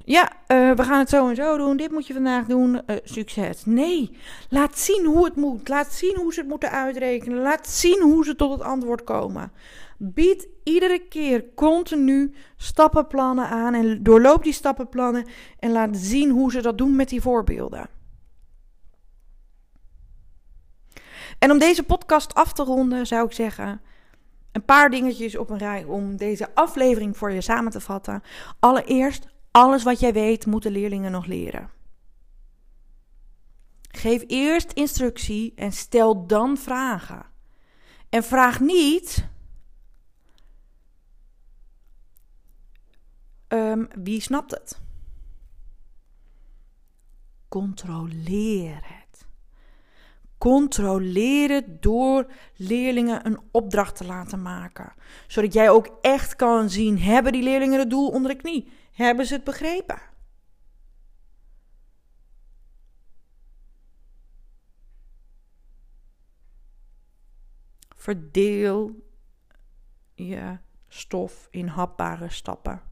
Ja, 0.05 0.33
uh, 0.49 0.73
we 0.73 0.83
gaan 0.83 0.99
het 0.99 1.09
zo 1.09 1.29
en 1.29 1.37
zo 1.37 1.57
doen. 1.57 1.77
Dit 1.77 1.91
moet 1.91 2.07
je 2.07 2.13
vandaag 2.13 2.47
doen. 2.47 2.75
Uh, 2.75 2.97
succes. 3.03 3.65
Nee, 3.65 4.17
laat 4.49 4.79
zien 4.79 5.05
hoe 5.07 5.25
het 5.25 5.37
moet. 5.37 5.69
Laat 5.69 5.93
zien 5.93 6.17
hoe 6.17 6.33
ze 6.33 6.41
het 6.41 6.49
moeten 6.49 6.71
uitrekenen. 6.71 7.39
Laat 7.39 7.69
zien 7.69 8.01
hoe 8.03 8.25
ze 8.25 8.37
tot 8.37 8.51
het 8.51 8.61
antwoord 8.61 9.05
komen. 9.05 9.53
Bied 9.99 10.49
iedere 10.65 10.99
keer 11.09 11.45
continu 11.55 12.35
stappenplannen 12.57 13.49
aan 13.49 13.75
en 13.75 14.03
doorloop 14.03 14.43
die 14.43 14.53
stappenplannen 14.53 15.27
en 15.59 15.73
laat 15.73 15.97
zien 15.97 16.31
hoe 16.31 16.51
ze 16.51 16.63
dat 16.63 16.79
doen 16.79 16.97
met 16.97 17.09
die 17.09 17.21
voorbeelden. 17.21 17.89
En 21.39 21.51
om 21.51 21.59
deze 21.59 21.83
podcast 21.83 22.35
af 22.35 22.53
te 22.53 22.63
ronden, 22.63 23.07
zou 23.07 23.27
ik 23.27 23.33
zeggen: 23.33 23.81
een 24.53 24.65
paar 24.65 24.91
dingetjes 24.91 25.37
op 25.37 25.51
een 25.51 25.59
rij 25.59 25.85
om 25.85 26.17
deze 26.17 26.55
aflevering 26.55 27.17
voor 27.17 27.31
je 27.31 27.41
samen 27.41 27.73
te 27.73 27.81
vatten. 27.81 28.23
Allereerst, 28.59 29.27
alles 29.53 29.83
wat 29.83 30.01
jij 30.01 30.13
weet, 30.13 30.47
moeten 30.47 30.73
leerlingen 30.73 31.13
nog 31.13 31.27
leren. 31.27 31.71
Geef 33.91 34.25
eerst 34.27 34.73
instructie 34.73 35.53
en 35.57 35.73
stel 35.73 36.27
dan 36.27 36.57
vragen. 36.57 37.27
En 38.09 38.25
vraag 38.25 38.61
niet 38.61 39.29
um, 43.49 43.89
wie 44.03 44.21
snapt 44.21 44.51
het. 44.51 44.81
Controleer 47.49 48.81
het. 48.83 49.27
Controleer 50.39 51.51
het 51.51 51.83
door 51.83 52.27
leerlingen 52.57 53.27
een 53.27 53.41
opdracht 53.51 53.97
te 53.97 54.05
laten 54.05 54.43
maken. 54.43 54.93
Zodat 55.27 55.53
jij 55.53 55.71
ook 55.71 55.99
echt 56.01 56.37
kan 56.37 56.71
zien: 56.71 56.99
hebben 56.99 57.33
die 57.33 57.43
leerlingen 57.43 57.79
het 57.79 57.91
doel 57.91 58.09
onder 58.09 58.31
de 58.31 58.37
knie? 58.37 58.73
Hebben 58.93 59.27
ze 59.27 59.35
het 59.35 59.45
begrepen? 59.45 60.01
Verdeel 67.97 69.11
je 70.15 70.59
stof 70.89 71.49
in 71.51 71.67
hapbare 71.67 72.31
stappen. 72.31 72.83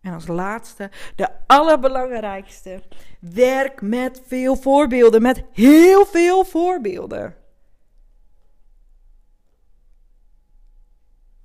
En 0.00 0.12
als 0.12 0.26
laatste, 0.26 0.90
de 1.16 1.46
allerbelangrijkste, 1.46 2.82
werk 3.20 3.80
met 3.80 4.22
veel 4.26 4.56
voorbeelden, 4.56 5.22
met 5.22 5.44
heel 5.52 6.06
veel 6.06 6.44
voorbeelden. 6.44 7.36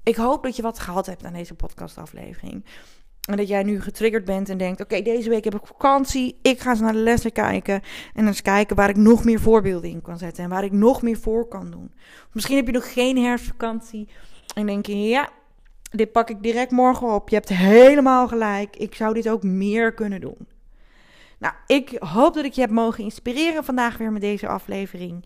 Ik 0.04 0.16
hoop 0.16 0.44
dat 0.44 0.56
je 0.56 0.62
wat 0.62 0.80
gehad 0.80 1.06
hebt 1.06 1.24
aan 1.24 1.34
deze 1.34 1.56
podcastaflevering. 1.56 2.66
En 3.30 3.38
dat 3.38 3.48
jij 3.48 3.64
nu 3.64 3.82
getriggerd 3.82 4.26
bent 4.26 4.50
en 4.50 4.58
denkt: 4.58 4.82
Oké, 4.82 5.02
deze 5.02 5.30
week 5.30 5.44
heb 5.44 5.56
ik 5.56 5.66
vakantie. 5.66 6.40
Ik 6.42 6.60
ga 6.60 6.70
eens 6.70 6.80
naar 6.80 6.94
de 6.94 7.00
lessen 7.00 7.32
kijken. 7.32 7.82
En 8.14 8.28
eens 8.28 8.42
kijken 8.42 8.76
waar 8.76 8.90
ik 8.90 8.96
nog 8.96 9.24
meer 9.24 9.40
voorbeelden 9.40 9.90
in 9.90 10.02
kan 10.02 10.18
zetten. 10.18 10.44
En 10.44 10.50
waar 10.50 10.64
ik 10.64 10.72
nog 10.72 11.02
meer 11.02 11.18
voor 11.18 11.48
kan 11.48 11.72
doen. 11.72 11.92
Misschien 12.32 12.56
heb 12.56 12.66
je 12.66 12.72
nog 12.72 12.94
geen 12.94 13.18
herfstvakantie. 13.18 14.08
En 14.56 14.66
denk 14.66 14.86
je: 14.86 15.04
Ja, 15.04 15.30
dit 15.92 16.12
pak 16.12 16.30
ik 16.30 16.44
direct 16.44 16.72
morgen 16.72 17.14
op. 17.14 17.30
Je 17.30 17.36
hebt 17.36 17.50
helemaal 17.50 18.28
gelijk. 18.28 18.76
Ik 18.76 18.96
zou 18.96 19.14
dit 19.14 19.30
ook 19.30 19.44
meer 19.44 19.94
kunnen 19.94 20.22
doen. 20.22 20.48
Nou, 21.40 21.54
ik 21.68 21.96
hoop 22.00 22.34
dat 22.34 22.46
ik 22.46 22.54
je 22.54 22.62
heb 22.62 22.70
mogen 22.70 23.04
inspireren 23.04 23.64
vandaag 23.64 23.98
weer 23.98 24.12
met 24.12 24.22
deze 24.22 24.48
aflevering. 24.48 25.26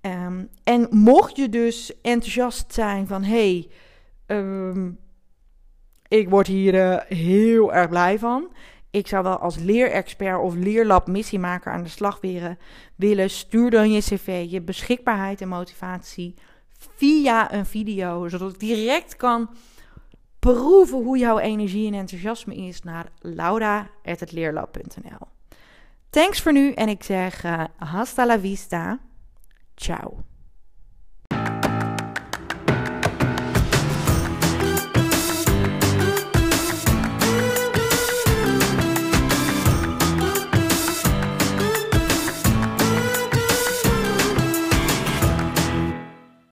Ehm, 0.00 0.44
en 0.64 0.86
mocht 0.90 1.36
je 1.36 1.48
dus 1.48 2.00
enthousiast 2.02 2.74
zijn 2.74 3.06
van 3.06 3.22
hey, 3.22 3.68
ehm, 4.26 4.90
ik 6.08 6.28
word 6.28 6.46
hier 6.46 6.74
uh, 6.74 7.18
heel 7.18 7.74
erg 7.74 7.88
blij 7.88 8.18
van. 8.18 8.48
Ik 8.90 9.06
zou 9.06 9.22
wel 9.22 9.36
als 9.36 9.56
leerexpert 9.56 10.40
of 10.40 10.54
leerlab 10.54 11.06
missiemaker 11.06 11.72
aan 11.72 11.82
de 11.82 11.88
slag 11.88 12.20
willen. 12.96 13.30
Stuur 13.30 13.70
dan 13.70 13.92
je 13.92 14.00
cv, 14.00 14.46
je 14.48 14.60
beschikbaarheid 14.60 15.40
en 15.40 15.48
motivatie 15.48 16.34
via 16.96 17.52
een 17.52 17.66
video, 17.66 18.28
zodat 18.28 18.52
ik 18.52 18.58
direct 18.58 19.16
kan 19.16 19.50
proeven 20.38 21.02
hoe 21.02 21.18
jouw 21.18 21.38
energie 21.38 21.86
en 21.86 21.94
enthousiasme 21.94 22.54
is 22.54 22.82
naar 22.82 23.06
laura.leerlab.nl. 23.20 25.26
Thanks 26.10 26.42
voor 26.42 26.52
nu 26.52 26.72
en 26.72 26.88
ik 26.88 27.02
zeg 27.02 27.44
uh, 27.44 27.64
hasta 27.76 28.26
la 28.26 28.40
vista. 28.40 28.98
Ciao. 29.74 30.27